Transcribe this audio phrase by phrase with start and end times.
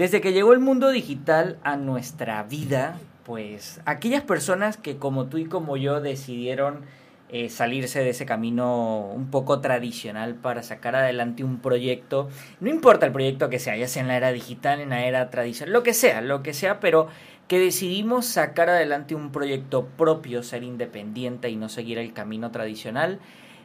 [0.00, 5.36] Desde que llegó el mundo digital a nuestra vida, pues aquellas personas que como tú
[5.36, 6.86] y como yo decidieron
[7.28, 13.04] eh, salirse de ese camino un poco tradicional para sacar adelante un proyecto, no importa
[13.04, 15.82] el proyecto que sea, ya sea en la era digital, en la era tradicional, lo
[15.82, 17.08] que sea, lo que sea, pero
[17.46, 23.20] que decidimos sacar adelante un proyecto propio, ser independiente y no seguir el camino tradicional,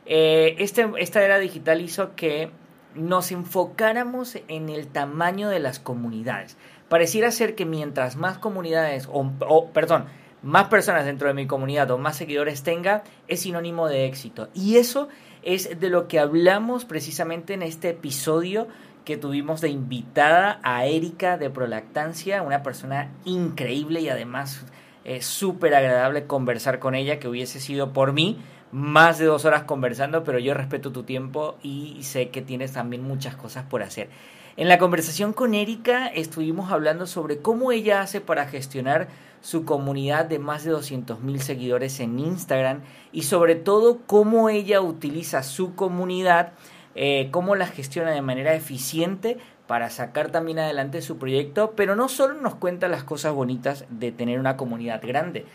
[0.06, 2.52] eh, este, esta era digital hizo que
[2.96, 6.58] nos enfocáramos en el tamaño de las comunidades.
[6.90, 10.06] Pareciera ser que mientras más comunidades, o, perdón,
[10.42, 14.50] más personas dentro de mi comunidad o más seguidores tenga, es sinónimo de éxito.
[14.54, 15.10] Y eso
[15.42, 18.68] es de lo que hablamos precisamente en este episodio
[19.06, 24.66] que tuvimos de invitada a Erika de Prolactancia, una persona increíble y además
[25.04, 28.40] es súper agradable conversar con ella, que hubiese sido por mí
[28.76, 33.04] más de dos horas conversando, pero yo respeto tu tiempo y sé que tienes también
[33.04, 34.10] muchas cosas por hacer.
[34.58, 39.08] En la conversación con Erika estuvimos hablando sobre cómo ella hace para gestionar
[39.40, 42.82] su comunidad de más de 200 mil seguidores en Instagram
[43.14, 46.52] y sobre todo cómo ella utiliza su comunidad,
[46.96, 49.38] eh, cómo la gestiona de manera eficiente
[49.68, 54.12] para sacar también adelante su proyecto, pero no solo nos cuenta las cosas bonitas de
[54.12, 55.46] tener una comunidad grande,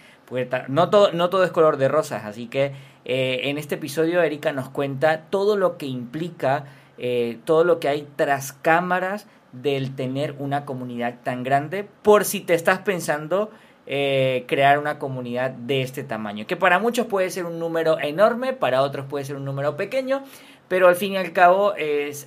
[0.68, 2.72] no todo, no todo es color de rosas, así que
[3.04, 6.64] eh, en este episodio Erika nos cuenta todo lo que implica,
[6.98, 12.40] eh, todo lo que hay tras cámaras del tener una comunidad tan grande, por si
[12.40, 13.50] te estás pensando
[13.86, 18.52] eh, crear una comunidad de este tamaño, que para muchos puede ser un número enorme,
[18.52, 20.22] para otros puede ser un número pequeño,
[20.68, 21.72] pero al fin y al cabo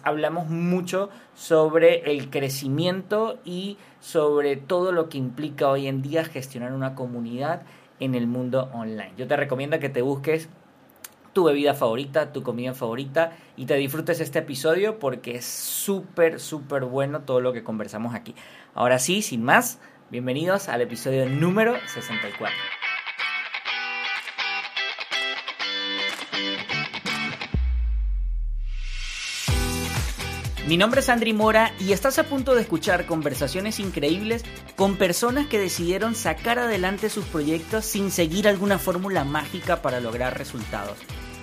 [0.03, 6.73] hablamos mucho sobre el crecimiento y sobre todo lo que implica hoy en día gestionar
[6.73, 7.61] una comunidad
[8.01, 9.13] en el mundo online.
[9.15, 10.49] Yo te recomiendo que te busques
[11.33, 16.85] tu bebida favorita, tu comida favorita y te disfrutes este episodio porque es súper, súper
[16.85, 18.35] bueno todo lo que conversamos aquí.
[18.75, 19.79] Ahora sí, sin más,
[20.11, 22.55] bienvenidos al episodio número 64.
[30.67, 34.45] Mi nombre es Andri Mora y estás a punto de escuchar conversaciones increíbles
[34.77, 40.37] con personas que decidieron sacar adelante sus proyectos sin seguir alguna fórmula mágica para lograr
[40.37, 40.97] resultados.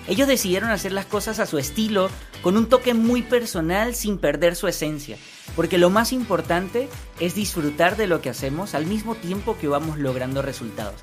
[0.07, 2.09] Ellos decidieron hacer las cosas a su estilo,
[2.41, 5.17] con un toque muy personal sin perder su esencia,
[5.55, 6.89] porque lo más importante
[7.19, 10.95] es disfrutar de lo que hacemos al mismo tiempo que vamos logrando resultados.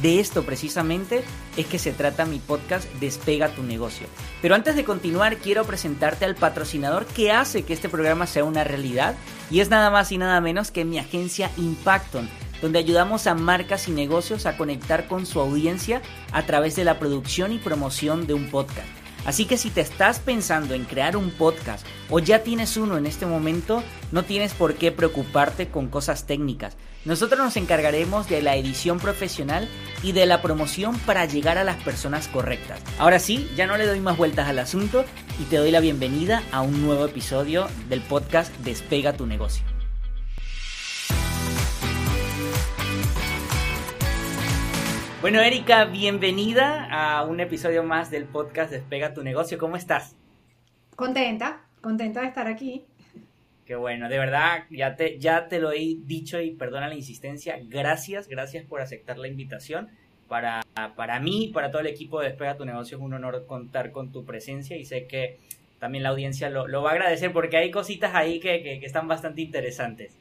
[0.00, 1.24] De esto precisamente
[1.56, 4.06] es que se trata mi podcast Despega tu negocio.
[4.42, 8.62] Pero antes de continuar quiero presentarte al patrocinador que hace que este programa sea una
[8.62, 9.14] realidad
[9.50, 12.28] y es nada más y nada menos que mi agencia Impacton,
[12.62, 16.02] donde ayudamos a marcas y negocios a conectar con su audiencia
[16.32, 18.88] a través de la producción y promoción de un podcast.
[19.26, 23.06] Así que si te estás pensando en crear un podcast o ya tienes uno en
[23.06, 26.76] este momento, no tienes por qué preocuparte con cosas técnicas.
[27.04, 29.68] Nosotros nos encargaremos de la edición profesional
[30.02, 32.80] y de la promoción para llegar a las personas correctas.
[32.98, 35.04] Ahora sí, ya no le doy más vueltas al asunto
[35.40, 39.75] y te doy la bienvenida a un nuevo episodio del podcast Despega tu negocio.
[45.26, 49.58] Bueno, Erika, bienvenida a un episodio más del podcast Despega tu negocio.
[49.58, 50.14] ¿Cómo estás?
[50.94, 52.84] Contenta, contenta de estar aquí.
[53.64, 57.58] Qué bueno, de verdad, ya te, ya te lo he dicho y perdona la insistencia.
[57.60, 59.88] Gracias, gracias por aceptar la invitación.
[60.28, 60.62] Para,
[60.94, 64.12] para mí, para todo el equipo de Despega tu negocio, es un honor contar con
[64.12, 65.40] tu presencia y sé que
[65.80, 69.42] también la audiencia lo, va a agradecer porque hay cositas ahí que, que están bastante
[69.42, 70.16] interesantes.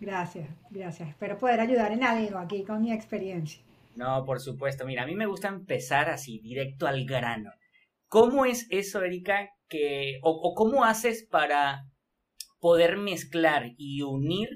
[0.00, 1.08] Gracias, gracias.
[1.08, 3.62] Espero poder ayudar en algo aquí con mi experiencia.
[4.00, 4.86] No, por supuesto.
[4.86, 7.52] Mira, a mí me gusta empezar así, directo al grano.
[8.08, 11.84] ¿Cómo es eso, Erika, que, o, cómo haces para
[12.60, 14.48] poder mezclar y unir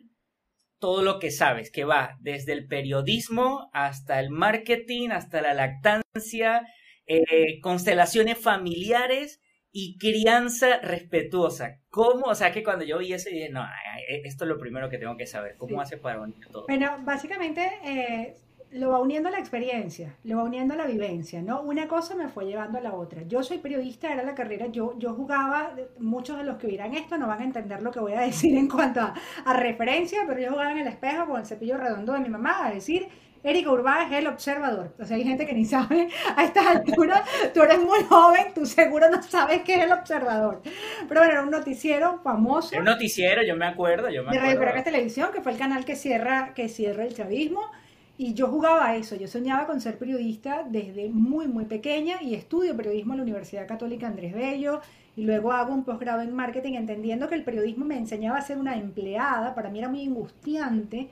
[0.78, 6.66] todo lo que sabes, que va desde el periodismo hasta el marketing, hasta la lactancia,
[7.06, 11.82] eh, constelaciones familiares y crianza respetuosa.
[11.90, 12.28] ¿Cómo?
[12.28, 13.66] O sea, que cuando yo vi eso dije, no,
[14.08, 15.56] esto es lo primero que tengo que saber.
[15.58, 16.64] ¿Cómo hace para unir todo?
[16.66, 18.36] Bueno, básicamente eh,
[18.74, 21.62] lo va uniendo la experiencia, lo va uniendo la vivencia, ¿no?
[21.62, 23.22] Una cosa me fue llevando a la otra.
[23.22, 27.16] Yo soy periodista, era la carrera, yo, yo jugaba, muchos de los que vieran esto
[27.16, 29.14] no van a entender lo que voy a decir en cuanto a,
[29.54, 32.72] referencia, pero yo jugaba en el espejo con el cepillo redondo de mi mamá a
[32.72, 33.06] decir,
[33.44, 34.92] Erika Urbá es el observador.
[34.98, 37.22] O sea, hay gente que ni sabe a estas alturas,
[37.54, 40.62] tú eres muy joven, tú seguro no sabes qué es el observador.
[41.06, 42.72] Pero bueno, era un noticiero famoso.
[42.72, 44.40] Era un noticiero, yo me acuerdo, yo me acuerdo.
[44.40, 47.70] De Radio Caracas Televisión, que fue el canal que cierra, que cierra el chavismo.
[48.16, 52.76] Y yo jugaba eso, yo soñaba con ser periodista desde muy, muy pequeña y estudio
[52.76, 54.80] periodismo en la Universidad Católica Andrés Bello.
[55.16, 58.58] y luego hago un posgrado en marketing entendiendo que el periodismo me enseñaba a ser
[58.58, 61.08] una empleada, para mí era muy angustiante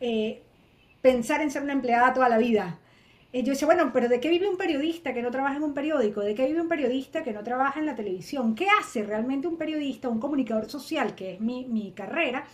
[0.00, 0.42] eh,
[1.02, 2.78] pensar en ser una empleada toda la vida.
[3.32, 5.74] Y yo decía, bueno, pero ¿de qué vive un periodista que no trabaja en un
[5.74, 6.22] periódico?
[6.22, 8.54] ¿De qué vive un periodista que no trabaja en la televisión?
[8.54, 12.46] ¿Qué hace realmente un periodista, un comunicador social, que es mi, mi carrera,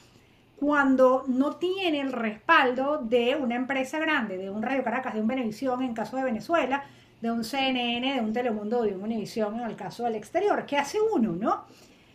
[0.56, 5.26] cuando no tiene el respaldo de una empresa grande, de un Radio Caracas, de un
[5.26, 6.84] Venevisión en caso de Venezuela,
[7.20, 10.64] de un CNN, de un Telemundo, de un Univisión en el caso del exterior.
[10.66, 11.64] ¿Qué hace uno, no?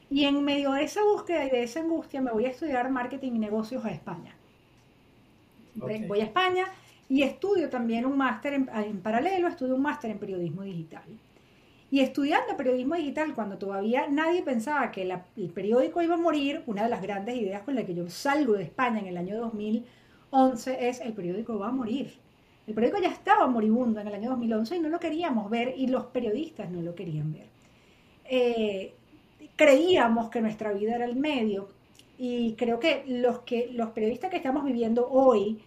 [0.09, 3.33] Y en medio de esa búsqueda y de esa angustia me voy a estudiar marketing
[3.33, 4.35] y negocios a España.
[5.75, 6.65] Voy a España
[7.07, 11.03] y estudio también un máster en, en, paralelo, estudio un máster en periodismo digital.
[11.91, 16.83] Y estudiando periodismo digital, cuando todavía nadie pensaba que el periódico iba a morir, una
[16.83, 20.87] de las grandes ideas con la que yo salgo de España en el año 2011
[20.87, 22.13] es el periódico va a morir.
[22.67, 25.87] El periódico ya estaba moribundo en el año 2011 y no lo queríamos ver y
[25.87, 27.47] los periodistas no lo querían ver.
[28.25, 28.93] Eh,
[29.55, 31.69] creíamos que nuestra vida era el medio
[32.19, 35.59] y creo que los, que los periodistas que estamos viviendo hoy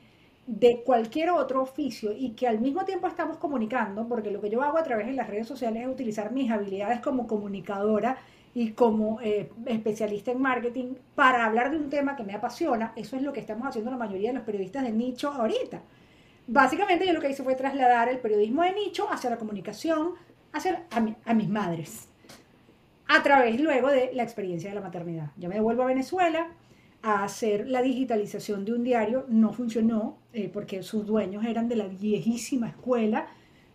[0.47, 4.63] de cualquier otro oficio y que al mismo tiempo estamos comunicando, porque lo que yo
[4.63, 8.19] hago a través de las redes sociales es utilizar mis habilidades como comunicadora
[8.55, 12.93] y como eh, especialista en marketing para hablar de un tema que me apasiona.
[12.97, 15.81] Eso es lo que estamos haciendo la mayoría de los periodistas de nicho ahorita.
[16.47, 20.15] Básicamente yo lo que hice fue trasladar el periodismo de nicho hacia la comunicación,
[20.53, 20.87] hacia
[21.25, 22.09] a mis madres,
[23.09, 25.31] a través luego de la experiencia de la maternidad.
[25.37, 26.49] Yo me devuelvo a Venezuela,
[27.03, 29.27] a hacer la digitalización de un diario.
[29.29, 33.27] No funcionó eh, porque sus dueños eran de la viejísima escuela.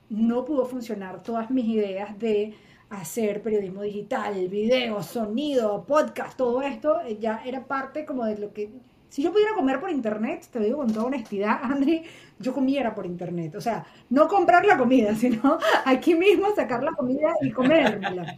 [0.10, 2.54] No pudo funcionar todas mis ideas de
[2.90, 8.54] hacer periodismo digital, video, sonido, podcast, todo esto eh, ya era parte como de lo
[8.54, 8.70] que...
[9.10, 12.04] Si yo pudiera comer por internet, te lo digo con toda honestidad, André,
[12.40, 13.56] yo comiera por internet.
[13.56, 18.38] O sea, no comprar la comida, sino aquí mismo sacar la comida y comérmela.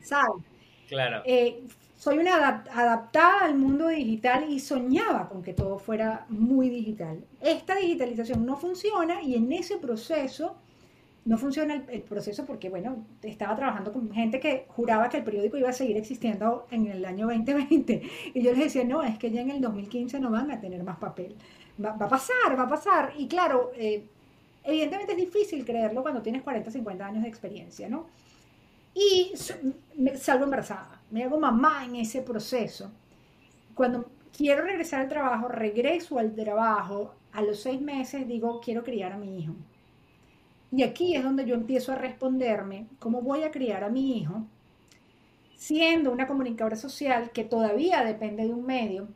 [0.00, 0.44] ¿Sabes?
[0.88, 1.22] Claro.
[1.24, 1.62] Eh,
[2.02, 7.24] soy una adaptada al mundo digital y soñaba con que todo fuera muy digital.
[7.40, 10.56] Esta digitalización no funciona y en ese proceso
[11.24, 15.58] no funciona el, proceso porque, bueno, estaba trabajando con gente que juraba que el periódico
[15.58, 18.02] iba a seguir existiendo en el año 2020.
[18.34, 20.82] Y yo les decía, no, es que ya en el 2015 no van a tener
[20.82, 21.36] más papel.
[21.82, 23.12] Va, a pasar, va a pasar.
[23.16, 24.08] Y claro, eh,
[24.64, 28.08] evidentemente es difícil creerlo cuando tienes 40, 50 años de experiencia, ¿no?
[28.92, 29.32] Y
[30.16, 32.90] salgo embarazada me hago mamá en ese proceso.
[33.74, 34.06] Cuando
[34.36, 39.18] quiero regresar al trabajo, regreso al trabajo, a los seis meses digo, quiero criar a
[39.18, 39.54] mi hijo.
[40.70, 44.42] Y aquí es donde yo empiezo a responderme, ¿cómo voy a criar a mi hijo?
[45.54, 49.06] Siendo una comunicadora social que todavía depende de un medio,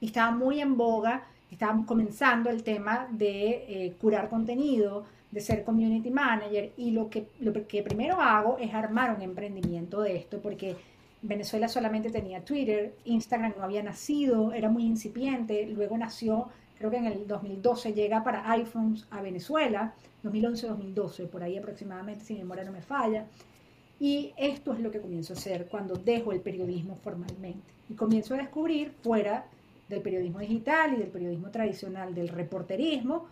[0.00, 5.64] y estaba muy en boga, estaba comenzando el tema de eh, curar contenido, de ser
[5.64, 10.40] community manager, y lo que, lo que primero hago es armar un emprendimiento de esto,
[10.40, 10.76] porque
[11.22, 16.96] Venezuela solamente tenía Twitter, Instagram no había nacido, era muy incipiente, luego nació, creo que
[16.96, 19.94] en el 2012 llega para iPhones a Venezuela,
[20.24, 23.26] 2011-2012, por ahí aproximadamente, si mi memoria no me falla.
[23.98, 28.32] Y esto es lo que comienzo a hacer cuando dejo el periodismo formalmente y comienzo
[28.32, 29.44] a descubrir fuera
[29.90, 33.26] del periodismo digital y del periodismo tradicional, del reporterismo,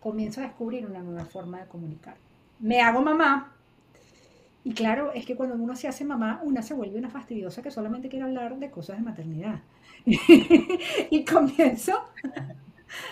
[0.00, 2.16] comienzo a descubrir una nueva forma de comunicar.
[2.58, 3.54] Me hago mamá,
[4.68, 7.70] y claro, es que cuando uno se hace mamá, una se vuelve una fastidiosa que
[7.70, 9.62] solamente quiere hablar de cosas de maternidad.
[10.04, 11.94] y comienzo.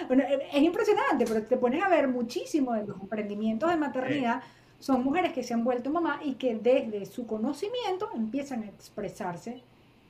[0.07, 4.43] Bueno, es impresionante, pero te pones a ver muchísimo de los emprendimientos de maternidad.
[4.81, 9.63] Son mujeres que se han vuelto mamá y que desde su conocimiento empiezan a expresarse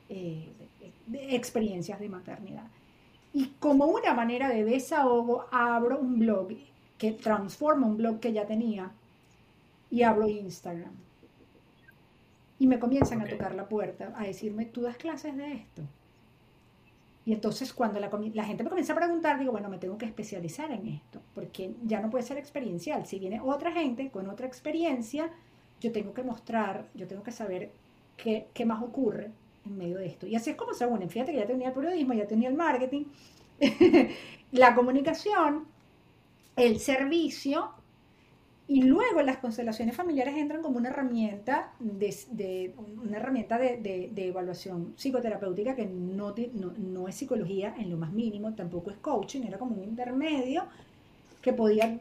[0.09, 0.51] eh,
[1.05, 2.67] de experiencias de maternidad.
[3.31, 6.49] Y como una manera de desahogo, abro un blog
[6.97, 8.91] que transforma un blog que ya tenía
[9.89, 11.06] y abro Instagram
[12.59, 15.83] y me comienzan a tocar la puerta, a decirme, tú das clases de esto.
[17.25, 20.05] Y entonces cuando la, la, gente me comienza a preguntar, digo, bueno, me tengo que
[20.05, 23.05] especializar en esto, porque ya no puede ser experiencial.
[23.05, 25.29] Si viene otra gente con otra experiencia,
[25.81, 27.71] yo tengo que mostrar, yo tengo que saber
[28.15, 29.31] qué, qué más ocurre
[29.65, 30.25] en medio de esto.
[30.25, 31.09] Y así es como se unen.
[31.09, 33.03] Fíjate que ya tenía el periodismo, ya tenía el marketing,
[34.51, 35.67] la comunicación,
[36.55, 37.71] el servicio
[38.69, 45.73] y luego las constelaciones familiares entran como una herramienta de, una herramienta de, evaluación psicoterapéutica
[45.75, 46.35] que no,
[46.77, 50.65] no, es psicología en lo más mínimo, tampoco es coaching, era como un intermedio
[51.41, 51.97] que podía,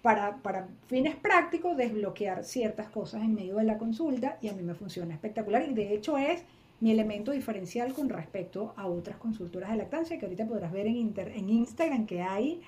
[0.00, 4.62] para, para fines prácticos, desbloquear ciertas cosas en medio de la consulta y a mí
[4.62, 6.42] me funciona espectacular y de hecho es
[6.80, 11.12] mi elemento diferencial con respecto a otras consultoras de lactancia que ahorita podrás ver en,
[11.14, 12.62] en Instagram que hay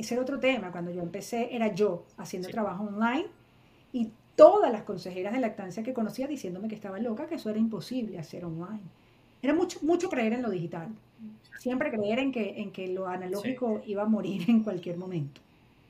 [0.00, 0.72] ese era otro tema.
[0.72, 3.26] Cuando yo empecé, era yo haciendo trabajo online
[3.92, 7.58] y todas las consejeras de lactancia que conocía diciéndome que estaba loca, que eso era
[7.58, 8.80] imposible hacer online.
[9.42, 10.88] Era mucho, mucho creer en lo digital.
[11.58, 15.40] Siempre creer en que, en que lo analógico iba a morir en cualquier momento.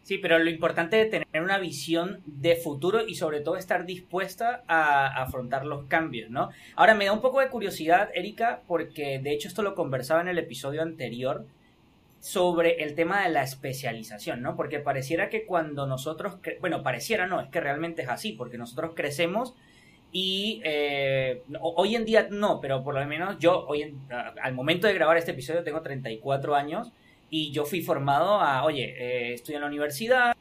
[0.03, 4.65] Sí, pero lo importante es tener una visión de futuro y sobre todo estar dispuesta
[4.67, 6.49] a afrontar los cambios, ¿no?
[6.75, 10.29] Ahora me da un poco de curiosidad, Erika, porque de hecho esto lo conversaba en
[10.29, 11.47] el episodio anterior
[12.21, 14.55] sobre el tema de la especialización, ¿no?
[14.55, 18.93] Porque pareciera que cuando nosotros, bueno, pareciera no, es que realmente es así, porque nosotros
[18.95, 19.55] crecemos
[20.13, 23.97] y eh, hoy en día no, pero por lo menos yo hoy
[24.43, 26.93] al momento de grabar este episodio tengo 34 años
[27.31, 30.37] y yo fui formado a, oye, eh, estoy en la universidad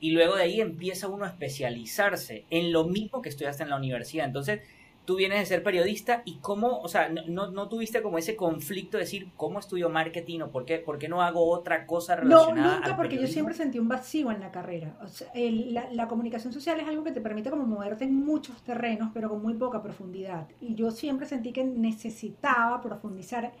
[0.00, 3.76] y luego de ahí empieza uno a especializarse en lo mismo que estudiaste en la
[3.76, 4.26] universidad.
[4.26, 4.60] Entonces,
[5.04, 8.96] tú vienes de ser periodista y cómo, o sea, no, no, tuviste como ese conflicto
[8.96, 12.54] de decir, ¿cómo estudio marketing o por qué, por qué no hago otra cosa relacionada?
[12.54, 14.96] No, nunca, porque yo siempre sentí un vacío en la carrera.
[15.02, 18.62] O sea, la, la, comunicación social es algo que te permite como moverte en muchos
[18.62, 20.46] terrenos, pero con muy poca profundidad.
[20.60, 23.52] Y yo siempre sentí que necesitaba profundizar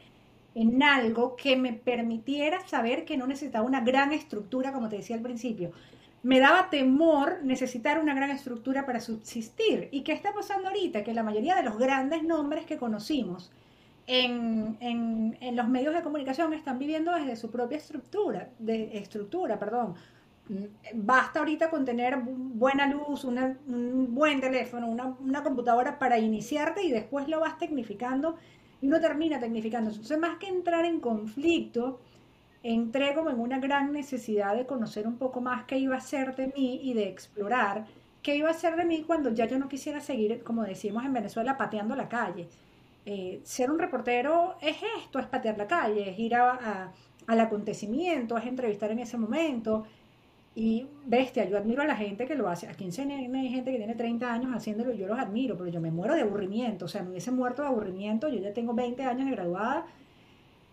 [0.54, 5.16] en algo que me permitiera saber que no necesitaba una gran estructura, como te decía
[5.16, 5.72] al principio.
[6.22, 9.88] Me daba temor necesitar una gran estructura para subsistir.
[9.90, 11.02] ¿Y qué está pasando ahorita?
[11.02, 13.50] Que la mayoría de los grandes nombres que conocimos
[14.06, 19.94] en, en, los medios de comunicación están viviendo desde su propia estructura, de estructura, perdón.
[20.94, 26.90] Basta ahorita con tener buena luz, un buen teléfono, una, una computadora para iniciarte y
[26.90, 28.36] después lo vas tecnificando
[28.80, 29.90] y uno termina tecnificando.
[29.90, 32.00] Entonces, más que entrar en conflicto,
[32.62, 36.48] entré en una gran necesidad de conocer un poco más qué iba a ser de
[36.48, 37.86] mí y de explorar
[38.22, 41.12] qué iba a ser de mí cuando ya yo no quisiera seguir, como decimos en
[41.12, 42.48] Venezuela, pateando la calle.
[43.04, 46.92] Eh, ser un reportero es esto, es patear la calle, es ir a,
[47.26, 49.84] al acontecimiento, es entrevistar en ese momento,
[50.54, 52.68] y bestia, yo admiro a la gente que lo hace.
[52.68, 55.80] Aquí en CNN hay gente que tiene 30 años haciéndolo, yo los admiro, pero yo
[55.80, 56.84] me muero de aburrimiento.
[56.84, 58.28] O sea, me hubiese muerto de aburrimiento.
[58.28, 59.86] Yo ya tengo 20 años de graduada.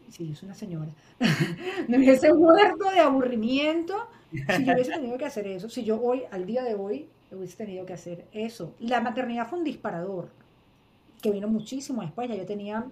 [0.09, 0.91] Sí, soy una señora.
[1.87, 4.07] me hubiese muerto de aburrimiento
[4.55, 5.69] si yo hubiese tenido que hacer eso.
[5.69, 8.73] Si yo hoy, al día de hoy, hubiese tenido que hacer eso.
[8.79, 10.29] La maternidad fue un disparador
[11.21, 12.27] que vino muchísimo después.
[12.29, 12.85] Ya yo tenía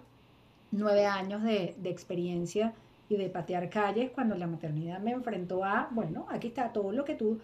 [0.71, 2.73] nueve años de, de experiencia
[3.09, 7.05] y de patear calles cuando la maternidad me enfrentó a, bueno, aquí está todo lo
[7.05, 7.39] que tú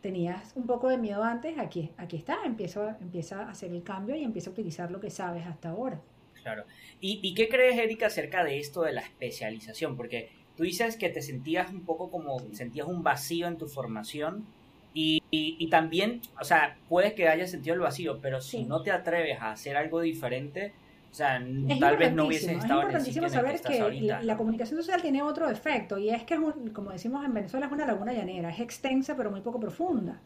[0.00, 4.16] tenías un poco de miedo antes, aquí, aquí está, empieza, empieza a hacer el cambio
[4.16, 6.00] y empieza a utilizar lo que sabes hasta ahora.
[6.44, 6.64] Claro.
[7.00, 9.96] ¿Y, ¿Y qué crees, Erika, acerca de esto de la especialización?
[9.96, 14.46] Porque tú dices que te sentías un poco como, sentías un vacío en tu formación
[14.92, 18.92] y, y, también, o sea, puedes que hayas sentido el vacío, pero si no te
[18.92, 20.72] atreves a hacer algo diferente,
[21.10, 21.42] o sea,
[21.80, 25.98] tal vez no hubiese estado Es importantísimo saber que, la, comunicación social tiene otro efecto
[25.98, 26.38] y es que,
[26.72, 30.20] como decimos en Venezuela, es una laguna llanera, es extensa pero muy poco profunda.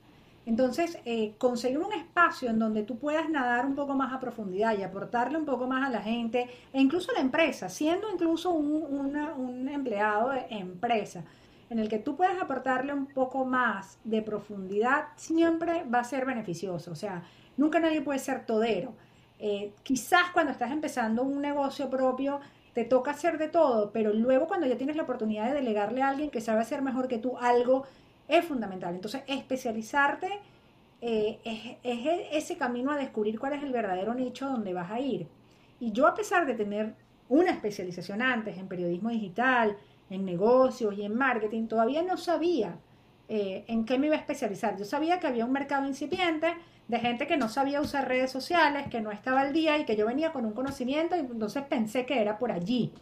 [0.49, 4.78] Entonces, eh, conseguir un espacio en donde tú puedas nadar un poco más a profundidad
[4.78, 8.52] y aportarle un poco más a la gente, e incluso a la empresa, siendo incluso
[8.52, 11.23] un, empleado de empresa,
[11.69, 16.25] en el que tú puedas aportarle un poco más de profundidad, siempre va a ser
[16.25, 16.93] beneficioso.
[16.93, 17.23] O sea,
[17.59, 18.95] nunca nadie puede ser todero.
[19.38, 22.40] Eh, quizás cuando estás empezando un negocio propio
[22.73, 26.09] te toca hacer de todo, pero luego cuando ya tienes la oportunidad de delegarle a
[26.09, 27.85] alguien que sabe hacer mejor que tú algo,
[28.29, 28.95] es fundamental.
[28.95, 30.29] Entonces, especializarte
[31.01, 35.01] eh, es, es, ese camino a descubrir cuál es el verdadero nicho donde vas a
[35.01, 35.27] ir.
[35.81, 36.95] Y yo a pesar de tener
[37.29, 39.77] una especialización antes en periodismo digital,
[40.11, 42.77] en negocios y en marketing, todavía no sabía
[43.29, 44.77] eh, en qué me iba a especializar.
[44.77, 46.55] Yo sabía que había un mercado incipiente,
[46.89, 49.95] de gente que no sabía usar redes sociales, que no estaba al día y que
[49.95, 52.93] yo venía con un conocimiento y entonces pensé que era por allí.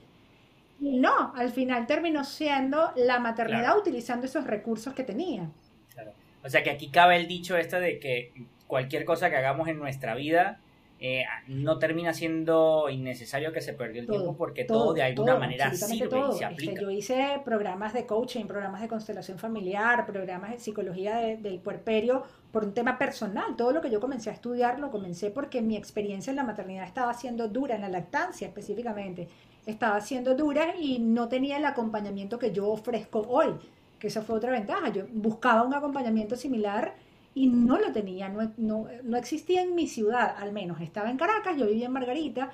[0.81, 5.49] Y no, al final terminó siendo la maternidad utilizando esos recursos que tenía.
[5.93, 6.13] Claro.
[6.45, 8.33] O sea que aquí cabe el dicho este de que
[8.67, 10.61] cualquier cosa que hagamos en nuestra vida
[10.99, 15.71] eh, no termina siendo innecesario que se perdió el tiempo porque todo, de alguna manera
[15.75, 16.81] sirve y se este, aplica.
[16.81, 22.65] yo hice programas de coaching, programas de constelación familiar, programas de psicología del puerperio por
[22.65, 23.57] un tema personal.
[23.57, 26.87] Todo lo que yo comencé a estudiar lo comencé porque mi experiencia en la maternidad
[26.87, 29.29] estaba siendo dura, en la lactancia específicamente,
[29.67, 33.55] estaba siendo dura y no tenía el acompañamiento que yo ofrezco hoy,
[33.99, 34.89] que esa fue otra ventaja.
[34.91, 36.95] Yo buscaba un acompañamiento similar
[37.35, 40.81] y no lo tenía, no, no, no, existía en mi ciudad, al menos.
[40.81, 42.51] Estaba en Caracas, yo vivía en Margarita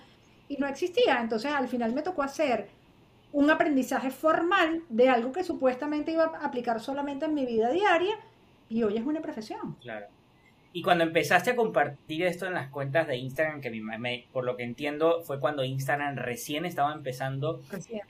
[0.48, 1.20] y no existía.
[1.20, 2.68] Entonces al final me tocó hacer
[3.30, 8.14] un aprendizaje formal de algo que supuestamente iba a aplicar solamente en mi vida diaria
[8.68, 9.76] y hoy es una profesión.
[9.80, 10.06] Claro.
[10.74, 14.56] Y cuando empezaste a compartir esto en las cuentas de Instagram, que me, por lo
[14.56, 17.60] que entiendo fue cuando Instagram recién estaba empezando,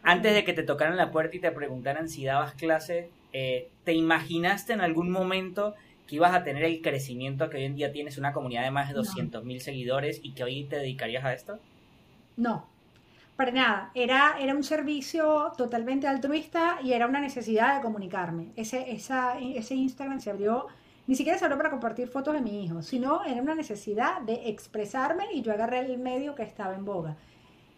[0.02, 3.94] antes de que te tocaran la puerta y te preguntaran si dabas clase, eh, ¿te
[3.94, 5.74] imaginaste en algún momento
[6.06, 8.88] que ibas a tener el crecimiento que hoy en día tienes, una comunidad de más
[8.88, 11.58] de 200 mil seguidores y que hoy te dedicarías a esto?
[12.36, 12.68] No,
[13.36, 13.90] para nada.
[13.94, 18.48] Era, era un servicio totalmente altruista y era una necesidad de comunicarme.
[18.56, 20.68] Ese, esa, ese Instagram se abrió,
[21.06, 25.24] ni siquiera abrió para compartir fotos de mi hijo, sino era una necesidad de expresarme
[25.32, 27.16] y yo agarré el medio que estaba en boga.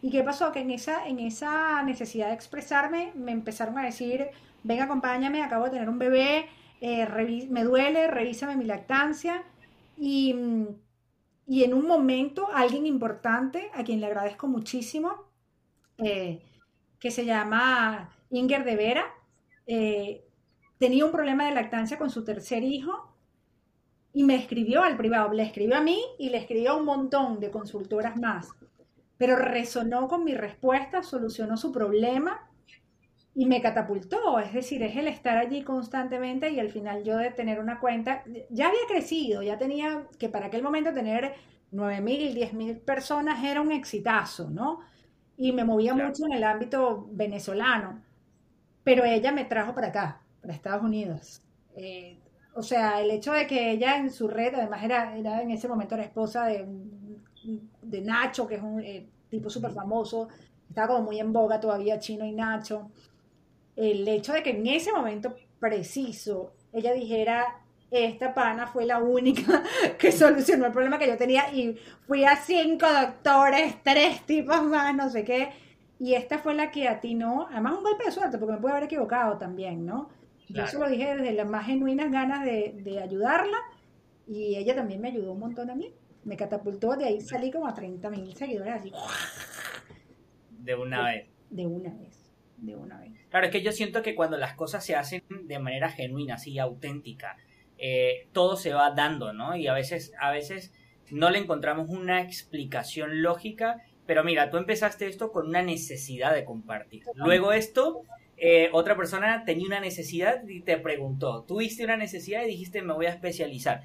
[0.03, 0.53] ¿Y qué pasó?
[0.53, 4.29] Que en esa, en esa necesidad de expresarme me empezaron a decir,
[4.63, 6.47] ven, acompáñame, acabo de tener un bebé,
[6.83, 9.43] eh, me duele, revísame mi lactancia.
[9.97, 10.35] Y,
[11.47, 15.15] y, en un momento, alguien importante, a quien le agradezco muchísimo,
[15.97, 16.43] eh,
[16.99, 19.07] que se llama Inger de Vera,
[19.67, 20.27] eh,
[20.79, 23.14] tenía un problema de lactancia con su tercer hijo
[24.15, 27.41] y me escribió al privado, le escribió a mí y le escribió a un montón
[27.41, 28.49] de consultoras más
[29.17, 32.49] pero resonó con mi respuesta, solucionó su problema
[33.35, 34.39] y me catapultó.
[34.39, 38.25] Es decir, es el estar allí constantemente y al final yo de tener una cuenta,
[38.51, 41.35] ya había crecido, ya tenía que para aquel momento tener
[41.73, 44.81] 9.000, 10.000 personas era un exitazo, ¿no?
[45.37, 48.03] Y me movía mucho en el ámbito venezolano,
[48.85, 51.43] pero ella me trajo para acá, para Estados Unidos.
[51.75, 52.19] Eh,
[52.55, 55.69] o sea, el hecho de que ella en su red, además era, era en ese
[55.69, 56.67] momento la esposa de
[57.83, 60.29] de Nacho, que es un eh, tipo súper famoso,
[60.69, 62.91] estaba como muy en boga todavía Chino y Nacho.
[63.77, 69.63] El hecho de que en ese momento preciso ella dijera, esta pana fue la única
[69.99, 74.95] que solucionó el problema que yo tenía y fui a cinco doctores, tres tipos más,
[74.95, 75.51] no sé qué.
[75.99, 78.85] Y esta fue la que atinó, además un golpe de suerte, porque me puede haber
[78.85, 80.09] equivocado también, ¿no?
[80.55, 83.59] Yo se lo dije desde las más genuinas ganas de, de ayudarla
[84.27, 85.93] y ella también me ayudó un montón a mí
[86.25, 88.93] me catapultó, de ahí salí como a 30 mil seguidores así.
[90.51, 91.29] De una vez.
[91.51, 93.13] De una vez, de una vez.
[93.31, 96.59] Claro, es que yo siento que cuando las cosas se hacen de manera genuina, así
[96.59, 97.37] auténtica,
[97.79, 99.57] eh, todo se va dando, ¿no?
[99.57, 100.73] Y a veces, a veces
[101.11, 106.45] no le encontramos una explicación lógica, pero mira, tú empezaste esto con una necesidad de
[106.45, 107.05] compartir.
[107.15, 108.03] Luego esto,
[108.37, 112.93] eh, otra persona tenía una necesidad y te preguntó, tuviste una necesidad y dijiste me
[112.93, 113.83] voy a especializar.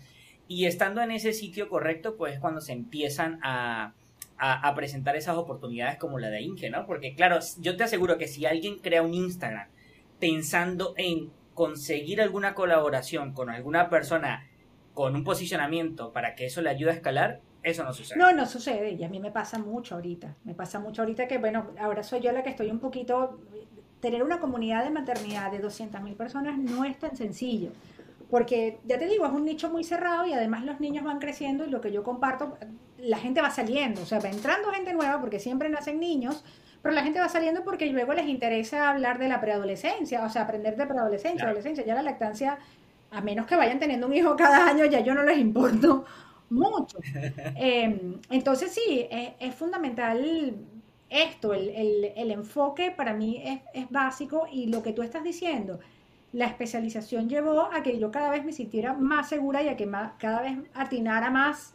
[0.48, 3.94] Y estando en ese sitio correcto, pues es cuando se empiezan a,
[4.76, 6.86] presentar esas oportunidades como la de Inge, ¿no?
[6.86, 9.68] Porque claro, yo te aseguro que si alguien crea un Instagram
[10.20, 14.48] pensando en conseguir alguna colaboración con alguna persona
[14.94, 18.18] con un posicionamiento para que eso le ayude a escalar, eso no sucede.
[18.18, 18.92] No, no sucede.
[18.92, 20.36] Y a mí me pasa mucho ahorita.
[20.46, 23.40] Me pasa mucho ahorita que, bueno, ahora soy yo la que estoy un poquito...
[24.00, 27.72] Tener una comunidad de maternidad de 200.000 personas no es tan sencillo
[28.30, 31.66] porque ya te digo, es un nicho muy cerrado y además los niños van creciendo
[31.66, 32.58] y lo que yo comparto,
[32.98, 36.44] la gente va saliendo, o sea, va entrando gente nueva porque siempre nacen niños,
[36.82, 40.44] pero la gente va saliendo porque luego les interesa hablar de la preadolescencia, o sea,
[40.44, 42.60] aprender de preadolescencia, adolescencia, ya la lactancia,
[43.10, 46.06] a menos que vayan teniendo un hijo cada año, ya yo no les importo
[46.52, 47.00] mucho.
[47.56, 50.56] Em, entonces sí, es, fundamental
[51.10, 55.80] esto, el, enfoque para mí es, es básico y lo que tú estás diciendo
[56.32, 59.86] la especialización llevó a que yo cada vez me sintiera más segura y a que
[59.86, 61.74] más, cada vez atinara más.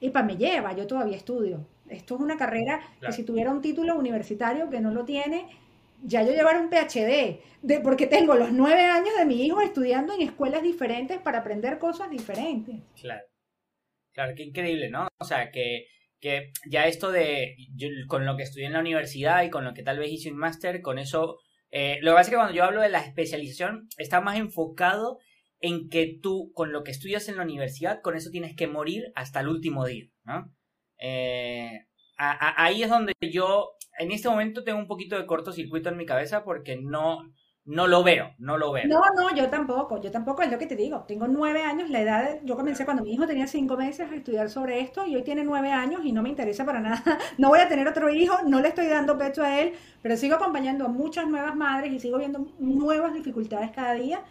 [0.00, 1.66] Y para me lleva, yo todavía estudio.
[1.88, 5.46] Esto es una carrera que si tuviera un título universitario que no lo tiene,
[6.02, 10.14] ya yo llevara un PhD, de, porque tengo los nueve años de mi hijo estudiando
[10.14, 12.76] en escuelas diferentes para aprender cosas diferentes.
[13.00, 13.24] Claro.
[14.12, 15.08] Claro, qué increíble, ¿no?
[15.18, 15.86] O sea, que,
[16.22, 17.56] que ya esto de,
[18.08, 20.38] con lo que estudié en la universidad y con lo que tal vez hice un
[20.38, 21.36] máster, con eso
[21.72, 25.18] eh, lo que pasa es que cuando yo hablo de la especialización, está más enfocado
[25.58, 29.10] en que tú, con lo que estudias en la universidad, con eso tienes que morir
[29.14, 30.04] hasta el último día.
[30.98, 31.86] Eh,
[32.18, 36.44] ahí es donde yo, en este momento, tengo un poquito de cortocircuito en mi cabeza
[36.44, 37.22] porque no,
[37.64, 38.88] no lo veo, no lo veo.
[38.88, 41.04] No, no, yo tampoco, yo tampoco, es lo que te digo.
[41.06, 44.50] Tengo nueve años, la edad, yo comencé cuando mi hijo tenía cinco meses a estudiar
[44.50, 47.02] sobre esto y hoy tiene nueve años y no me interesa para nada.
[47.38, 50.34] No voy a tener otro hijo, no le estoy dando pecho a él, pero sigo
[50.36, 54.22] acompañando a muchas nuevas madres y sigo viendo nuevas dificultades cada día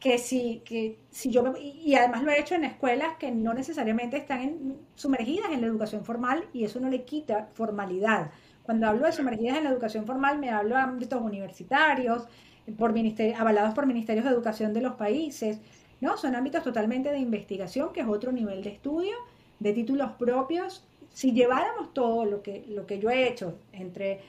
[0.00, 4.16] que si, que si yo, y además lo he hecho en escuelas que no necesariamente
[4.16, 8.30] están sumergidas en la educación formal y eso no le quita formalidad.
[8.62, 12.28] Cuando hablo de sumergidas en la educación formal, me hablo de ámbitos universitarios,
[12.76, 12.94] por
[13.36, 15.60] avalados por ministerios de educación de los países.
[16.00, 19.16] No, son ámbitos totalmente de investigación, que es otro nivel de estudio,
[19.58, 20.86] de títulos propios.
[21.12, 24.20] Si lleváramos todo lo que, lo que yo he hecho entre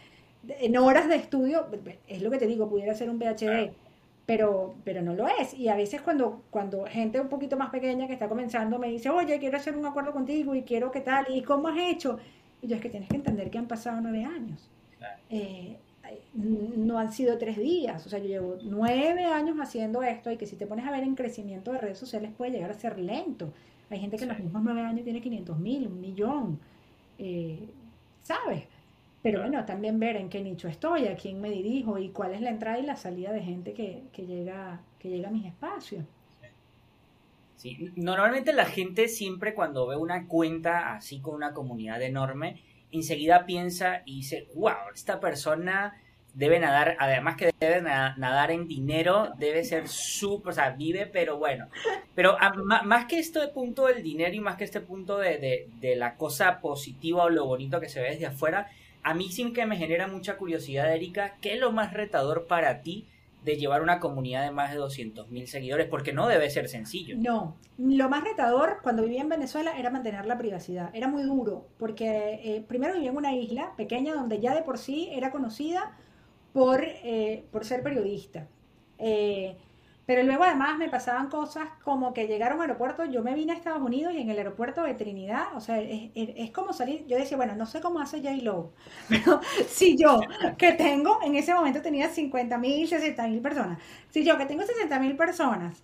[0.48, 1.68] en horas de estudio,
[2.08, 3.74] es lo que te digo, pudiera ser un PhD,
[4.26, 5.54] pero, pero no lo es.
[5.54, 9.10] Y a veces cuando, cuando gente un poquito más pequeña que está comenzando me dice,
[9.10, 12.20] oye, quiero hacer un acuerdo contigo y quiero qué tal, y cómo has hecho.
[12.62, 14.70] Y yo es que tienes que entender que han pasado nueve años.
[15.30, 15.78] Eh,
[16.34, 20.46] no han sido tres días, o sea, yo llevo nueve años haciendo esto y que
[20.46, 23.54] si te pones a ver en crecimiento de redes sociales puede llegar a ser lento.
[23.90, 26.60] Hay gente que en los mismos nueve años tiene 500 mil, un millón,
[27.18, 27.68] eh,
[28.22, 28.66] ¿sabes?
[29.22, 32.42] Pero bueno, también ver en qué nicho estoy, a quién me dirijo y cuál es
[32.42, 36.06] la entrada y la salida de gente que, que llega, que llega a mis espacios.
[37.56, 43.46] Sí, normalmente la gente siempre cuando ve una cuenta así con una comunidad enorme, enseguida
[43.46, 46.02] piensa y dice, wow, esta persona
[46.34, 51.38] debe nadar, además que debe nadar en dinero, debe ser súper, o sea, vive, pero
[51.38, 51.68] bueno.
[52.16, 52.38] Pero
[52.86, 56.62] más que este punto del dinero y más que este punto de, de, la cosa
[56.62, 58.70] positiva o lo bonito que se ve desde afuera,
[59.04, 62.82] a mí sí que me genera mucha curiosidad, Erika, ¿qué es lo más retador para
[62.82, 63.08] ti
[63.44, 65.88] de llevar una comunidad de más de 200.000 seguidores?
[65.88, 67.16] Porque no debe ser sencillo.
[67.18, 70.90] No, lo más retador cuando vivía en Venezuela era mantener la privacidad.
[70.94, 74.78] Era muy duro, porque eh, primero vivía en una isla pequeña donde ya de por
[74.78, 75.98] sí era conocida
[76.54, 78.48] por, eh, por ser periodista.
[78.98, 79.58] Eh,
[80.10, 83.56] pero luego además me pasaban cosas como que llegaron al aeropuerto, yo me vine a
[83.56, 87.38] Estados Unidos y en el aeropuerto de Trinidad, o sea, es, como salir, yo decía,
[87.38, 88.32] bueno, no sé cómo hace J.
[88.42, 88.72] Lo,
[89.08, 90.20] pero si yo
[90.58, 93.78] que tengo, en ese momento tenía 50 mil, 60 mil personas,
[94.10, 95.84] si yo que tengo 60 mil personas,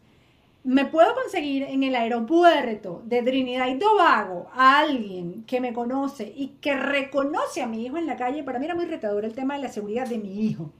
[0.63, 6.33] me puedo conseguir en el aeropuerto de Trinidad y Tobago a alguien que me conoce
[6.35, 9.35] y que reconoce a mi hijo en la calle, para mí era muy retador el
[9.35, 10.71] tema de la seguridad de mi hijo.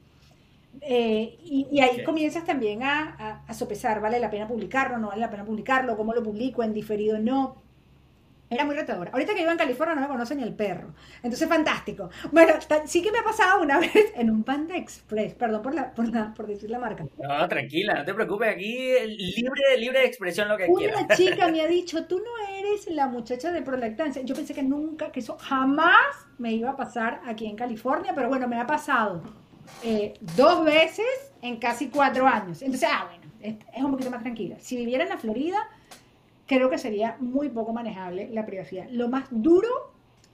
[0.82, 4.98] Eh, y, ahí comienzas también a, a, sopesar, ¿vale la pena publicarlo?
[4.98, 5.98] ¿No vale la pena publicarlo?
[5.98, 6.64] ¿Cómo lo publico?
[6.64, 7.18] ¿En diferido?
[7.20, 7.66] No.
[8.50, 9.10] Era muy retador.
[9.12, 10.94] Ahorita que vivo en California no me conocen ni el perro.
[11.24, 12.12] Entonces, fantástico.
[12.32, 12.54] Bueno,
[12.86, 15.34] sí que me ha pasado una vez en un Panda Express.
[15.34, 17.06] Perdón por, la, por, por decir la marca.
[17.18, 18.50] No, tranquila, no te preocupes.
[18.50, 21.06] Aquí libre, libre de expresión lo que quieras.
[21.06, 24.22] Una chica me ha dicho, tú no eres la muchacha de prolactancia.
[24.22, 28.30] Yo pensé que nunca, que eso jamás me iba a pasar aquí en California, pero
[28.30, 29.24] bueno, me ha pasado.
[29.84, 31.06] Eh, dos veces
[31.42, 32.62] en casi cuatro años.
[32.62, 34.58] Entonces, ah, bueno, es, un poquito más tranquila.
[34.60, 35.58] Si viviera en la Florida,
[36.48, 38.88] creo que sería muy poco manejable la privacidad.
[38.90, 39.70] Lo más duro